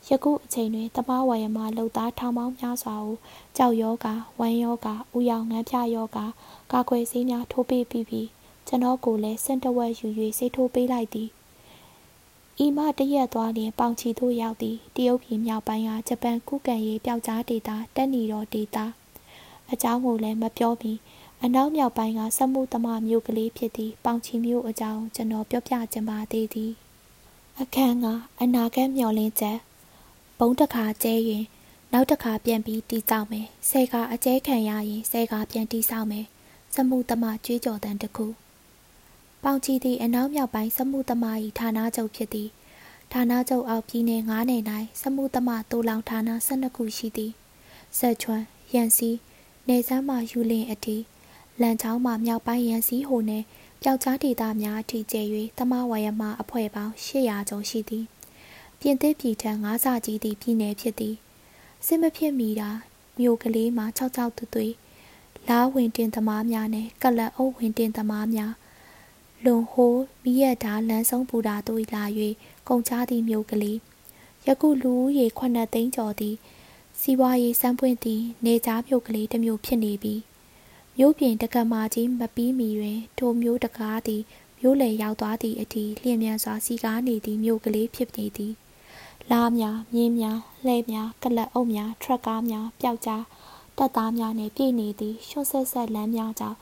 [0.09, 3.17] ယခုအချိန်တွင်တမဝယမလှုပ်သားထောင်ပေါင်းများစွာကို
[3.57, 4.07] ကြောက်ယောဂ
[4.41, 4.87] ဝမ်းယောဂ
[5.17, 6.19] ဥယောင်ငန်းပြယောဂ
[6.73, 8.29] ကာကွယ်ဆေးများထိုးပေးပြီးပြီး
[8.67, 10.07] ကျွန်တော်ကိုလည်းစင်တဝက်ယူ၍
[10.39, 11.29] ဆေးထိုးပေးလိုက်သည်
[12.65, 18.77] ဤမှတရက်သွားလျင်ပေါင်ချီသို့ရောက်သည်တရုတ်ပြည်မြောက်ပိုင်းကဂျပန်ကုကန်ရေးပျောက်ကြားဒေသတက်နီတော်ဒေသ
[19.73, 20.93] အကြောင်းကိုလည်းမပြောမီ
[21.45, 26.73] အနောက်မြောက်ပိုင်းကစမှုသမမျိုးကလေးဖြစ်သည့်ပေါင်ချီမျိုးအကြောင်းကျွန်တော်ပြောပြချင်ပါသေးသည်
[27.61, 28.07] အခန်းက
[28.41, 29.59] အနာဂတ်မျှော်လင့်ချက်
[30.43, 31.45] ဘုံတစ်ခါကျဲရင်
[31.93, 36.27] နောက်တစ်ခါပြန်ပြီးတီးတောက်မယ်ဆဲကအကျဲခံရရင်ဆဲကပြန်တီးဆောက်မယ်
[36.75, 38.27] စမှုသမကြွေးကြော်တန်တစ်ခု
[39.43, 41.25] ပေါင်ချီသည်အနောက်မြောက်ပိုင်းစမှုသမ၏
[41.59, 42.49] ဌာနချုပ်ဖြစ်သည်
[43.13, 44.63] ဌာနချုပ်အောက်ပြည်နယ်9နယ်၌
[45.03, 47.33] စမှုသမတိုးလောင်ဌာန12ခုရှိသည်
[47.99, 49.11] ဆက်ချွမ်းရန်စီ
[49.69, 50.97] နေဆန်းမှယူလင်အထိ
[51.61, 53.45] လန်ချောင်းမှမြောက်ပိုင်းရန်စီဟိုနှင့်
[53.83, 55.23] ပျောက်ကြားဒေသများအထိကျဲ၍
[55.59, 58.07] တမဝရမအဖွဲ့ပေါင်း800ကျော်ရှိသည်
[58.81, 61.17] ပြင်သစ်ပြည်ထံငါးစာကြီးသည့်ပြည်နယ်ဖြစ်သည်
[61.87, 62.71] စစ်မဖြစ်မီတာ
[63.19, 64.75] မြို့ကလေးမှာ၆၆သွသွေး
[65.49, 68.53] လားဝင်တင်သမားများနဲ့ကလပ်အုပ်ဝင်တင်သမားများ
[69.45, 72.05] လွန်ဟိုးမိရတာလမ်းဆုံးပူတာတို့လာ၍
[72.69, 73.79] ကုန်ချသည့်မြို့ကလေး
[74.47, 76.37] ယခုလူဦးရေ9သိန်းကျော်သည်
[77.01, 80.21] စီးပွားရေးစမ်းပွင့်သည့်နေကြားမြို့ကလေးတစ်မြို့ဖြစ်နေပြီး
[80.97, 84.23] မြို့ပြင်တက္ကမကြီးမပြီးမီတွင်ထိုမြို့တကားသည်
[84.61, 88.55] မြို့လေရောက်သွားသည့်အထိလျင်မြန်စွာစီကားနေသည့်မြို့ကလေးဖြစ်နေသည်
[89.33, 93.25] လားများမြင်းများလှဲများကလပ်အုပ်များထရက်ကားများပျောက်ကြား
[93.77, 96.59] တပ်သားများနှင့်ပြည့်နေသည့်ရှွတ်ဆက်ဆက်လမ်းများကြောင့်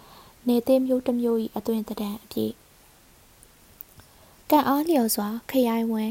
[0.48, 2.52] နေသေးမျိုးတစ်မျိုး၏အသွင်တံအပြည့်
[4.50, 6.10] ကံအားလျော်စွာခရိုင်ဝင်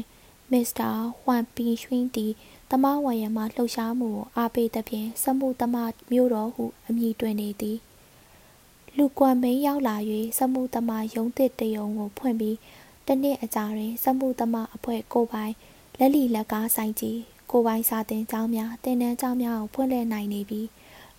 [0.50, 0.90] မစ္စတာ
[1.20, 2.32] ဟွမ်ပီရွှင်းသည်
[2.70, 5.76] တမဝရမလှုပ်ရှားမှုကိုအားပေးသဖြင့်စမှုတမ
[6.12, 7.78] မျိုးတော်ဟုအမည်တွင်နေသည်
[8.96, 9.96] လူကွမ်မိန်ရောက်လာ၍
[10.38, 12.56] စမှုတမရုံးသစ်တယုံကိုဖွင့်ပြီး
[13.06, 15.54] တနှစ်အကြာတွင်စမှုတမအဖွဲ့ကိုပိုင်
[16.00, 17.18] လက်လီလက်ကားဆိုင်ကြီး
[17.50, 20.68] ကိုပိုင်စာတင်ကျောင်းများတင်နန်းကျောင်းများကိုဖွင့်လှစ်နိုင်နေပြီး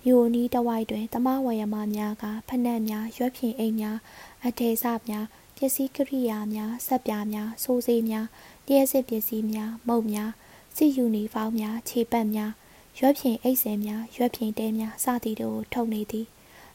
[0.05, 3.97] မြို့နီးတဝိုက်တွင်တမဝရမများကဖက်နှက်များရွက်ဖြင်အိမ်များ
[4.45, 5.25] အထေစများ
[5.55, 8.25] ပစ္စည်းကိရိယာများဆက်ပြားများစိုးစေးများ
[8.67, 10.31] တရက်စစ်ပစ္စည်းများမုတ်များ
[10.75, 12.51] စစ်ယူနီဖောင်းများခြေပတ်များ
[12.99, 16.27] ရွက်ဖြင့်အိတ်စင်များရွက်ဖြင့်တဲများစသည်တို့ကိုထုတ်နေသည်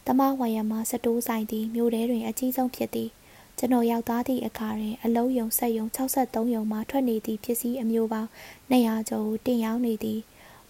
[0.07, 3.11] တမဝရမစတိုးဆိုင်သည်မြို့ထဲတွင်အကြီးဆုံးဖြစ်သည်
[3.59, 8.31] ကျွန်တော်ရောက်သားသည့်အခါတွင်အလုံးယုံဆက်ယုံ63ယုံမှထွက်နေသည့်ပစ္စည်းအမျိုးပေါင်း
[8.73, 10.21] 200ကျော်ကိုတင်ရောက်နေသည်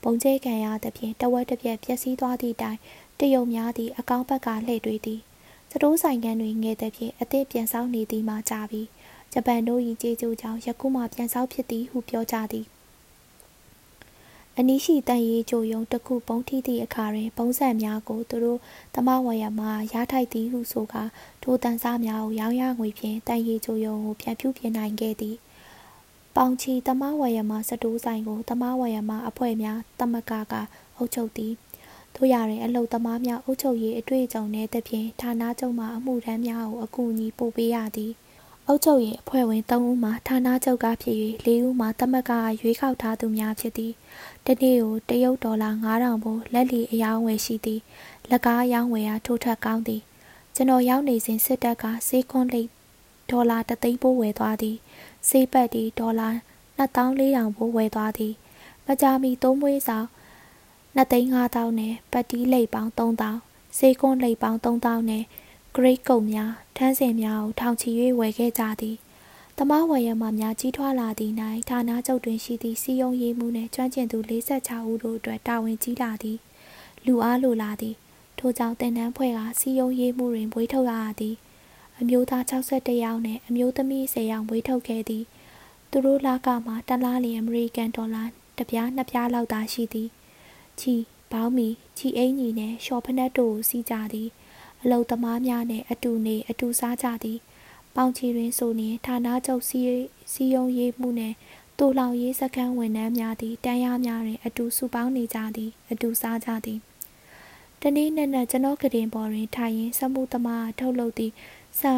[0.02, 2.78] ပုံကျဲခံရသဖြင့်တဝက်တစ်ပြက်ပျက်စီးသွားသည့်တိုင်
[3.20, 5.20] တရုံများသည့်အကောင့်ဘက်ကလှည့်တွေးသည်
[5.70, 8.82] စတိုးဆိုင်ကန်တွင်ငယ်သဖြင့်အသည့်ပြန်ဆောင်နေသည်မှကြာပြီ
[9.32, 12.66] ဂျပန်တို့၏ကြေးကျိုးကြောင့်ယခုမှပြန်ဆောင်ဖြစ်သည်ဟုပြောကြသည်
[14.58, 18.60] အနီးရှိတန်ရီကြိုယုံတစ်ခုပုံထိသည့်အခါတွင် ပုံစံများကိုသူတို့
[18.94, 21.02] သမဝရမှရထိုက်သည်ဟုဆိုကာ
[21.42, 25.36] ထိုတန်စားများကိုရောင်းရငွေဖြင့်တန်ရီကြိုယုံကိုပြန်ဖြူပြင်နိုင်ခဲ့သည်
[26.36, 30.54] ပေါင်ချီသမဝရမစတိုးဆိုင်ကိုသမဝရမအဖွဲ့များတမကက
[30.96, 31.52] အုပ်ချုပ်သည်
[32.14, 38.12] တို့ရရင်အလုတ်သမားများအုပ်ချုပ်ရေးအတွေ့အကြုံနဲ့တဖြင့်ဌာနချုပ်မှအမှုထမ်းများကိုအကူအညီပို့ပေးရသည်
[38.68, 43.92] အုပ်ချုပ်ရေးအဖွဲ့ဝင်3ဦးမှဌာနချုပ်ကဖြစ်၍4ဦးမှတမကရွေးကောက်ထားသူများဖြစ်သည်
[44.46, 47.80] တနေ့ကိုတရုတ်ဒေါ်လာ9000ဘို့လက်လီအယောင်းဝယ်ရှိသည်
[48.30, 50.02] လက်ကားအယောင်းဝယ်အားထိုးထက်ကောင်းသည်
[50.54, 52.68] ကျွန်တော်ရောက်နေစဉ်စစ်တပ်ကစေးခွန်းလိတ်
[53.30, 54.76] ဒေါ်လာ3သိန်းပိုးဝယ်သွားသည်
[55.28, 56.28] စေးပတ်သည်ဒေါ်လာ
[56.78, 58.32] 2400ဘို့ဝယ်သွားသည်
[58.86, 60.08] မကြာမီသုံးမွေးဆောင်
[60.96, 65.24] 2သိန်း5000နဲ့ပတ်တီးလိတ်ပေါင်း3000စေးခွန်းလိတ်ပေါင်း3000နဲ့
[65.76, 68.96] ဂရိတ်ကုတ်များထန်းစင်များကိုထောင်ချီ၍ဝယ်ခဲ့ကြသည်
[69.58, 71.34] တမဝယ်ရမှများကြီးထွားလာသည့်၌
[71.68, 74.18] ဌာနချုပ်တွင်ရှိသည့်စီယုံရေးမှုနှင့်ကျွမ်းကျင်သူ
[74.58, 76.38] 46ဦးတို့အတွက်တာဝန်ကြီးလာသည်
[77.06, 77.94] လူအားလိုလာသည်
[78.38, 81.36] ထို့ကြောင့်တင်နန်းဖွဲ့ကစီယုံရေးမှုတွင်မွေးထုတ်ရသည်
[82.00, 85.24] အမျိုးသား61ယောက်နှင့်အမျိုးသမီး10ယောက်မွေးထုတ်ခဲ့သည်
[85.90, 88.24] သူတို့လကမှာတလားလီအမေရိကန်ဒေါ်လာ
[88.58, 90.08] တစ်ပြားနှစ်ပြားလောက်သာရှိသည်
[90.80, 90.94] ချီ
[91.32, 94.28] ဘောင်းမီချီအင်းကြီးနှင့်ရှော့ဖနက်တို့ကိုစီးကြသည်
[94.84, 97.38] အလုသမားများနှင့်အတူနေအတူစားကြသည်
[97.96, 99.80] ပေါင်ချီတွင်ဆိုလျင်ဌာနချုပ်စီ
[100.32, 101.34] စီယုံရေးမှုနှင့်
[101.78, 106.78] တူလောင်ရေးစခန်းဝန်ထမ်းများသည်တန်းရများတွင် အတူစုပေါင်းနေကြသည် အတူစားကြသည်
[107.80, 111.32] တနေ့နဲ့နဲ့ကျွန်တော်ကတင်ပေါ်တွင်ထိုင်ရင်စမှုသမားထုတ်လုပ်သည့်
[111.80, 111.92] ဆံ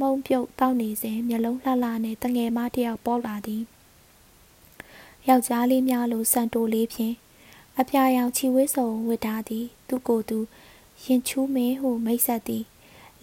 [0.00, 3.62] မုံပြုတ်တောက်နေစဉ်မျက်လုံးလှလှနှင့်တငယ်မတယောက်ပေါ်လာသည်
[5.28, 7.14] ယောက်ျားလေးများလိုစံတိုလေးဖြင့်
[7.78, 10.38] အပြာရောင်ချီဝဲစုံဝတ်ထားသည် သူကိုယ်သူ
[11.06, 12.64] ရင်ချူးမင်းဟုမိတ်ဆက်သည်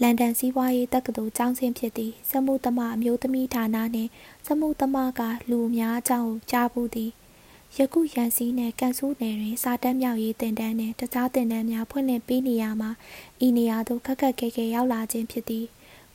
[0.02, 4.10] လန်ဒန်စီးပွားရေးတက္ကသိုလ်ကျောင်းဆင်းဖြစ်သည်စမှုသမအမျိုးသမီးဌာနနှင့်
[4.48, 7.12] စမှုသမကလူများအကြောင်းကြားဘူးသည်
[7.78, 12.92] ယခုရန်စီနှင့်ကန်ဆူးနယ်တွင်စာတမ်းမြောက်ရေးတင်တန်းနှင့်တခြားတင်တန်းများဖွင့်လှစ်ပေးနေရမှာ
[13.46, 15.66] ဤနေရာသို့ခက်ခက်ခဲခဲရောက်လာခြင်းဖြစ်သည်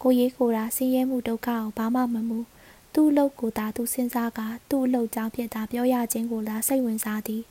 [0.02, 2.40] ကိုရေးကိုရာဆင်းရဲမှုဒုက္ခကိုဘာမှမမှု
[2.94, 4.40] သူ့အလုပ်ကိုသာသူစဉ်းစားက
[4.70, 7.42] သူ့အလုပ်ကြောင့်ဖြစ်တာပြောရခြင်းကိုသာစိတ်ဝင်စားသည်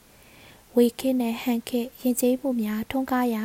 [0.76, 3.44] ဝေခင်းနဲ့ဟန်ခစ်ရင်ကျေးမှုများထုံးကားရာ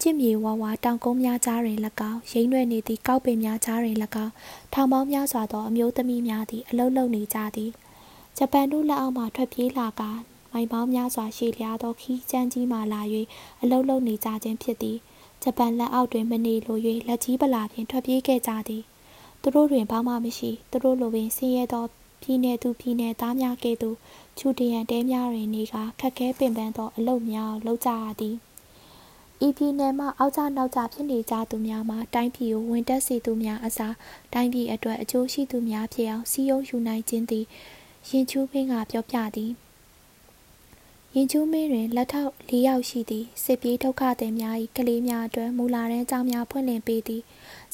[0.00, 1.78] ကြင့်မြေဝါဝါတောင်ကုန်းများကြားတွင်၎
[2.10, 4.32] င်းရိမ့်ရွယ်နေသည့်ကောက်ပင်များကြားတွင်၎င်း
[4.72, 7.70] ထောင်ပေါင်းများစွာသောအမျိုးသမီးများသည်အလုလုံနေကြသည်
[8.36, 10.02] ဂျပန်တို့လက်အောက်မှထွက်ပြေးလာက
[10.52, 13.02] မိုင်ပေါင်းများစွာရှည်လျားသောခီးကျန်းကြီးမှလာ၍
[13.62, 14.98] အလုလုံနေကြခြင်းဖြစ်သည်
[15.42, 16.78] ဂျပန်လက်အောက်တွင်မနေလို၍
[17.08, 18.82] လက်ကြီးပလာဖြင့်ထွက်ပြေးခဲ့ကြသည်
[19.42, 21.84] သူတို့တွင်ဘာမှမရှိသူတို့လိုပင်ဆင်းရဲသော
[22.22, 23.96] ပြည်내သူပြည်내သားများကဲ့သို့
[24.38, 28.36] ချူတရန်တဲများတွင်နေကခက်ခဲပင်ပန်းသောအလုပ်များလုပ်ကြရသည်
[29.46, 33.94] ဤပြည်နယ်မှအောက်ကျနောက်ကျဖြစ်နေကြသူများမှာတိုင်းပြည်ကိုဝင်တက်စေသူများအစား
[34.32, 37.44] တိုင်းပြည်အတွက်အကျိုးရှိသူများဖြစ်အောင်စီယုံယူနိုင်ခြင်းသည်
[38.08, 39.50] ရင်ချူးမင်းကပြောပြသည်
[41.14, 47.22] ရင်ချူးမင်းတွင်လက်ထောက်၄ယောက်ရှိသည်စစ်ပြေးဒုက္ခသည်များ၏ကလေးများအတွက်မူလာတန်းကျောင်းများဖွင့်လှစ်ပေးသည်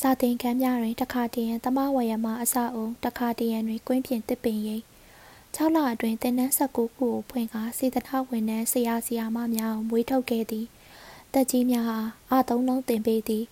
[0.00, 4.84] စာသင်ခန်းများတွင်တခါတရံသမဝရမအစအုံတခါတရံတွင်ကွင်းပြင်တစ်ပင်ရိပ်
[5.54, 10.66] 6လအတွင်းသင်တန်း19ခုကိုဖွင့်ကာစေတနာဝန်ထမ်းဆရာဆရာမများကိုမွေးထုတ်ခဲ့သည်
[11.38, 13.44] တက်ကြီးများဟာအသုံးလုံးတင်ပေးသည်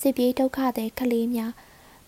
[0.00, 1.52] စစ်ပြေးဒုက္ခသည်ကလေးများ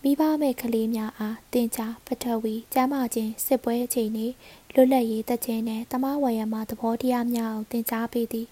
[0.03, 4.29] မိဘမဲ့ကလေးများအားတင်ချပထဝီကျမ်းမာခြင်းစစ်ပွဲအချိန်นี้
[4.73, 8.47] လွတ်လပ်ရေးတက်ခြင်းနဲ့တမဝရမသဘောတရားများကိုတင်ကြားပေးသည်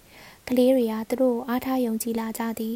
[0.47, 2.75] ကလေးတွေကသူတို့အားထားယုံကြည်လာကြသည်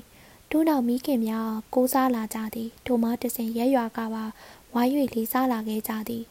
[0.52, 4.26] တို့နောက်မိခင်များကိုးစားလာကြသည်ထိုမှတစဉ်ရက်ရွာကပါ
[4.74, 6.24] ဝိုင်း၍လေးစားလာခဲ့ကြသည်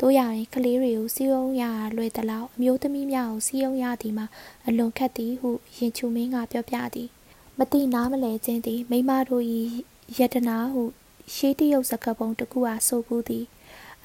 [0.00, 1.62] တို့ရရင်ကလေးတွေကိုစီးအောင်ရ
[1.96, 4.26] လွယ်သလောက်အမျိုးသမီးများကိုစီးအောင်ရသည်မှာ
[4.66, 7.08] အလွန်ခက်သည်ဟုရင်ချူမင်းကပြောပြသည်
[7.62, 9.44] မတိနားမလဲခြင်းသည်မိမတို့၏
[10.16, 10.82] ယတနာဟု
[11.34, 13.44] ရှေးတရုတ်စကားပုံတစ်ခုအားဆိုဘူးသည်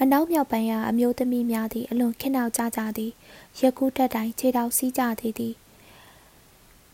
[0.02, 3.12] အနောက်မြောက်ပိုင်းကအမျိုးသမီးများသည်အလွန်ခင်းနောက်ကြကြသည်
[3.60, 5.56] ရကူးတက်တိုင်းခြေထောက်စီးကြသေးသည်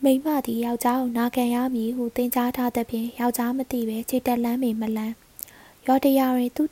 [0.04, 5.16] မိမသည်ယောက်ျားကိုနာခံရမည်ဟုသင်ကြားထားသဖြင့်ယောက်ျားမသိပဲခြေတက်လန်းမီမလန်း
[5.88, 6.64] ရောတရားတွင်သူ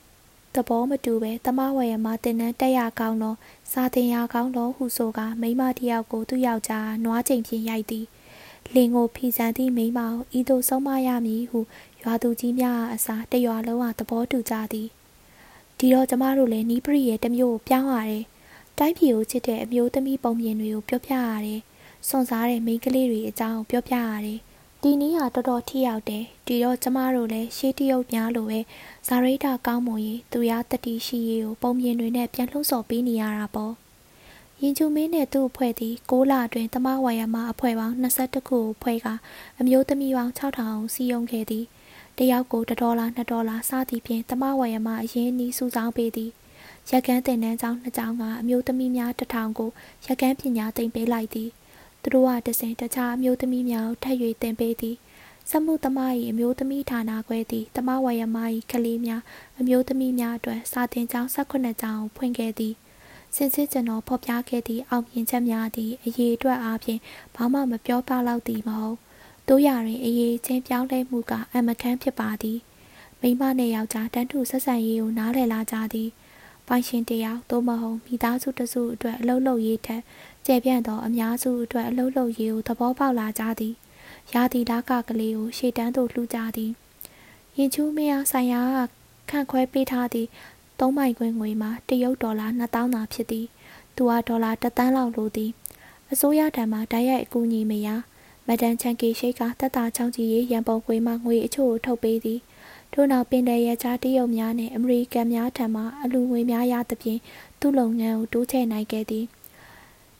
[0.55, 3.35] သဘောမတူပဲတမဝရမတင်နန်းတက်ရကောင်းသော
[3.71, 8.05] စာတင်ရကောင်းသောဟုဆိုကမိမတယောက်ကိုသူ့ယောက်ျားနွားချိန်ဖြင့်ရိုက်သည်
[8.75, 11.59] လင်ကိုဖီဆန်သည့်မိမောင်ဤသို့ဆုံးမရမည်ဟု
[12.03, 14.87] ရွာသူကြီးများအစားတရွာလုံးကသဘောတူကြသည်
[15.77, 18.25] ဒီတော့ကျမတို့လည်းနီးပရိရဲ့တမျိုးကိုပြောင်းရတယ်
[18.77, 21.61] တိုင်းပြည်ကိုချစ်တဲ့အမျိုးသမီးပုံမြင်တွေကိုပြောပြရတယ်
[22.07, 24.39] စွန့်စားတဲ့မိန်းကလေးတွေအကြောင်းပြောပြရတယ်။
[24.81, 28.59] ဒီနည်းဟာတော်တော်ထိရောက်တယ်။ဒီတော့ကျမတို့လည်းရှေးတရုတ်များလိုပဲ
[29.07, 33.73] ဇာရိတာကောင်းမွန်ရေးသူရတတိရှိရေးကိုပုံမြင်တွေနဲ့ပြန်လှုံ့ဆော်ပေးနေရတာပေါ့။
[34.63, 39.07] ရင်ကျူမင်းနဲ့သူ့အဖွဲ့သည်6လအတွင်းတမဝါယမအဖွဲ့ပေါင်း22ခုကိုဖွဲ့က
[39.59, 41.65] အမျိုးသမီးပေါင်း6000စီယုံခဲ့သည်။
[42.17, 46.31] တယောက်ကို1ဒေါ်လာ2ဒေါ်လာစသည်ဖြင့်တမဝါယမအရင်နီးစုဆောင်းပေးသည်။
[46.89, 49.69] ရက်ကန်းတင်နှန်းကျောင်းနှစ်ကျောင်းကအမျိုးသမီးများတထောင်ကို
[50.05, 51.49] ရက်ကန်းပညာသင်ပေးလိုက်သည်။
[52.01, 54.95] သူတို့ကတစဉ်တခြားအမျိုးသမီးများကိုထပ်၍သင်ပေးသည်။
[55.49, 58.37] စမှုသမား၏အမျိုးသမီးဌာနခွဲသည်တမဝါယမ၏
[58.71, 59.21] ကလေးများ
[59.59, 62.75] အမျိုးသမီးများအတွက်စာသင်ကျောင်း18ကျောင်းဖွင့်ခဲ့သည်။
[63.35, 66.99] စင်စစ်ကျွန်တော်ဖော်ပြခဲ့သည့်အောင်မြင်ချက်များသည်အရေးအတွက်အားဖြင့်
[67.35, 68.97] ဘာမှမပြောပြလောက်သည်မဟုတ်။
[69.47, 72.57] တို့ရရင်အရေးချင်းပြောင်းလဲမှုကအမခန်းဖြစ်ပါသည်။
[73.21, 76.09] မိမနဲ့ယောက်ျားတန်းတူဆက်ဆံရေးကိုနားလည်လာကြသည်။
[76.67, 80.01] ပိုင်ရှင်တယောက်သို့မဟုတ်မိသားစုတစုအတွက်အလုပ်လုပ်ရေးထက်
[80.45, 83.73] ကျေပြန့်သောအများစုအတွက်အလုပ်လုပ်ရေးကိုသဘောပေါက်လာကြသည်
[84.33, 86.71] ရာသီဓာကကလေးကိုရှေ့တန်းသို့လှူကြသည်
[87.57, 88.61] ရင်ချူးမရဆိုင်ရာ
[89.29, 90.29] ခန့်ခွဲပေးထားသည့်
[90.79, 93.45] 3မိုင်ခွင်ငွေမှာတရုတ်ဒေါ်လာ2000သာဖြစ်သည်
[93.95, 95.51] သူကဒေါ်လာ1သန်းလောက်လိုသည်
[96.11, 97.87] အစိုးရထံမှတိုက်ရိုက်အကူအညီမရ
[98.47, 102.39] မဒန်ချန်ကီရှိတ်ကတက်တာချောင်းကြီးရန်ပုံကွေးမှငွေအချို့ကိုထုတ်ပေးသည်
[102.93, 107.19] ထို့နောက်ပင်လယ်ရဲချားတရုတ်များနှင့်အမေရိကန်များထံမှအလူငွေများရသဖြင့်
[107.59, 109.25] သူ့လုပ်ငန်းကိုတိုးချဲ့နိုင်ခဲ့သည်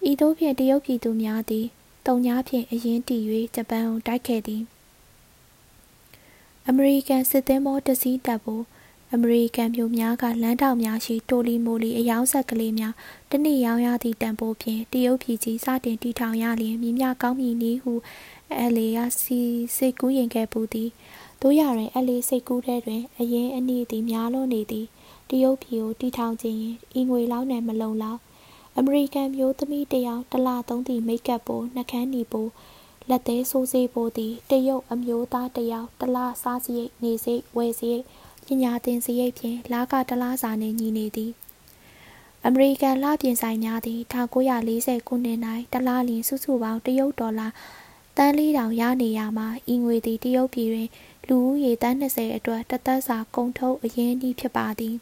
[0.10, 1.66] ဤသို့ဖြင့်တရုတ်ပြည်သူများသည်
[2.07, 3.22] တုံညာဖြင့်အရင်တည်၍
[3.55, 4.62] ဂျပန်ကိုတိုက်ခဲ့သည်
[6.68, 8.64] အမေရိကန်စစ်သည်မောတစည်းတပ်ဖို့
[9.16, 12.93] အမေရိကန်မျိုးများကလမ်းတောင်များရှိတိုလီမိုလီအယောင်ဆက်ကလေးများ
[13.32, 17.93] တနေ့ရောင်းရသည့်တန်ဖိုးဖြင့်တရုတ်ပြည်ကြီးစတင်တည်ထောင်ရလျင်မြများကောင်းမည်နည်းဟု
[18.57, 19.39] အဲလီယာစီ
[19.76, 20.89] စိတ်ကူးရင်ခဲ့ပူသည်
[21.41, 24.86] တို့ရရင်အလေးစိတ်ကူးတဲ့တွင်အရင်အနည်းသည်များလွန်းနေသည်
[25.30, 28.20] တရုတ်ပြည်ကိုတီထောင်ခြင်းရင်ဤငွေလောက်နဲ့မလုံလောက်
[28.78, 32.47] အမေရိကန်မျိုးသမီးတယောက်တလသုံးသည့်မိတ်ကပ်ပိုနှကန်းနီပို
[33.10, 38.05] လက်သေးဆိုးစေးပိုသည်တရုတ်အမျိုးသားတယောက်တလစားစရိတ်နေစိတ်ဝယ်စရိတ်
[38.50, 41.32] ပညာသင်စရိတ်ဖြင့်လာကတလားစာနှင့်ညီနေသည်
[42.45, 44.00] အမေရိကန်လပြင်ဆိုင်များသည်
[44.54, 45.39] 1940ခုနှစ်၌
[45.74, 47.47] တလားလျင်စုစုပေါင်းတရုတ်ဒေါ်လာ
[48.18, 50.89] တန်းလေးတောင်ရနေရမှာဤငွေသည်တရုတ်ပြည်တွင်
[51.28, 54.95] လူဦးရေတန်း20အတွက်တသက်စာကုန်ထုတ်အရင်းအနှီးဖြစ်ပါသည်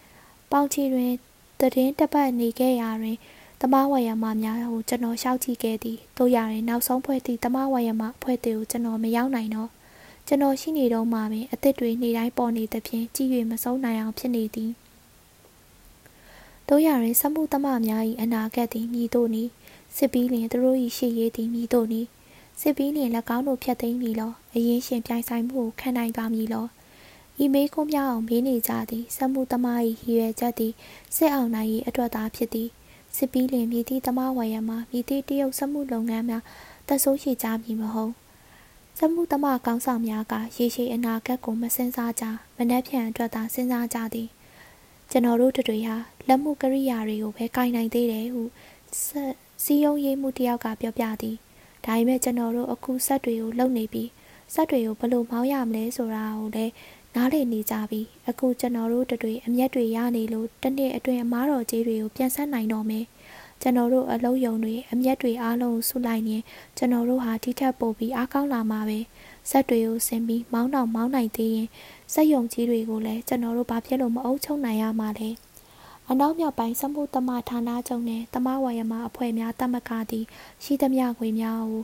[0.50, 1.12] ။ပေါင်ချီတွင်
[1.60, 3.16] တည်င်းတပတ်နေခဲ့ရာတွင်
[3.60, 9.70] တမဝါယမများကိုကျွန်တော်ရှောက်ကြည့်ခဲ့သည်။တို့ရရင်နောက်ဆုံးဖွဲ့သည့်တမဝါယမအဖွဲ့သေးကိုကျွန်တော်မရောက်နိုင်တော့
[10.32, 14.70] ကျွန်တော်ရှိနေတော့မှပင်အစ်စ်တွေနေတိုင်းပေါ်နေသဖြင့်ကြည့်၍မဆုံးနိုင်အောင်ဖြစ်နေသည်။
[16.68, 19.44] တို့ရရင်စမှုတမများ၏အနာဂတ်သည်မြည်တို့နီ
[19.96, 22.00] စစ်ပြီးလျင်သူတို့၏ရှေ့ရေးသည်မြည်တို့နီ
[22.60, 26.66] စစ်ပြီးလျင်၎င်းတို့ဖျက်သိမ်းပြီလောအရင်ရှင်ပြိုင်ဆိုင်မှုကိုခံနိုင်ပါမည်လော
[27.42, 30.72] ဤမေးခွန်းများအောင်မေးနေကြသည်စက်မှုသမား၏ရည်ရွယ်ချက်သည်
[31.16, 32.68] စစ်အောင်နိုင်၏အတွက်သာဖြစ်သည်
[33.16, 36.42] စစ်ပြီးလျင်မြည်သည့်သမားဝရမှာမြည်သည့်တရုတ်စက်မှုလုပ်ငန်းများ
[36.88, 38.12] တဆိုးရှိကြမည်မဟုတ်
[39.02, 42.24] စက်မှုသမားကောင်းဆောင်များကရေရှည်အနာဂတ်ကိုမစင်စားကြ
[42.56, 44.28] မနှက်ဖြန်အတွက်သာစဉ်းစားကြသည်
[45.10, 45.96] ကျွန်တော်တို့တွေဟာ
[46.28, 48.42] လက်မှုကရိယာတွေကိုပဲကင်နိုင်သေးတယ်ဟု
[49.64, 51.36] စီယုံရေးမှုတယောက်ကပြောပြသည်
[51.84, 54.08] ဒါပေမဲ့ကျွန်တော်တို့အခုဆက်တွေကိုလုံနေပြီး
[54.54, 56.72] ဆက်တွေကိုဘယ်လိုမောင်းရမလဲဆိုတာကိုလည်း
[57.14, 63.04] နားလည်နေကြပြီအခုကျွန်တော်တို့တွေအမျက်တွေရနေလို့တနေ့အတွင်းအမားတော်ကြီးတွေကိုပြန်ဆက်နိုင်တော့မယ်
[63.60, 66.42] ကျွန်တော်တို့အလုံးယုံတွေအမျက်တွေအားလုံးဆုလိုက်ရင်
[66.76, 68.98] ကျွန်တော်တို့ဟာထိထက်ပိုပြီးအားကောင်းလာမှာပဲ
[69.50, 71.68] ဆက်တွေကိုဆင်ပြီးမောင်းတော့မောင်းနိုင်သေးရင်
[72.12, 75.30] စက်ယုံကြီးတွေကိုလည်းကျွန်တော်တို့ဘာဖြစ်လို့မအုပ်ချုပ်နိုင်ရမှာလဲ
[76.10, 80.24] အနောက်မြောက်ပိုင်းစမှုတမဌာနချုပ်နှင့်တမဝါယမအဖွဲ့များတမကသည်
[80.64, 81.82] ရှိသမျှငွေများကို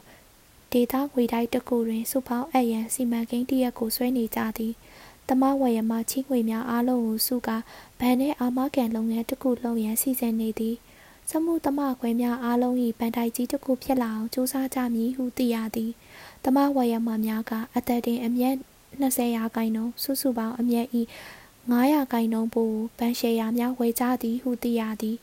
[0.72, 4.72] ဒေတာငွေတိုက်တစ်ခုတွင်စုပေါင်းအပ်ရန်စီမံကိန်းတရက်ကိုဆွဲနေကြသည်
[5.28, 7.50] တမဝါယမချီးငွေများအားလုံးကိုစုက
[7.98, 10.76] ဗန်နှင့်အာမကန်လုပ်ငန်းတစ်ခုလုံးရန်စီစဉ်နေသည်
[11.30, 15.90] စမှုတမခွဲများအားလုံး၏ဗန်တိုက်ကြီးတစ်ခုဖြစ်လာအောင်စူးစမ်းကြမည်ဟုသိရသည်
[16.44, 18.54] တမဝါယမများကအသက်တင်အမျက်
[19.00, 20.86] 20ရာခိုင်နှုန်းစုစုပေါင်းအမျက်၏
[21.70, 25.16] 900ကိုင်နှုန်းပိုဘန်ရှယ်ယာများဝယ်ကြသည်ဟုသိရသည်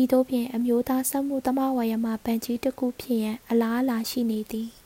[0.00, 4.70] ဤသို့ဖြင့်အမျိုးသားစက်မှုသမဝါယမဘန်ကြီးတစ်ခုဖြစ်ရန်အလားအလာရှိနေသည်။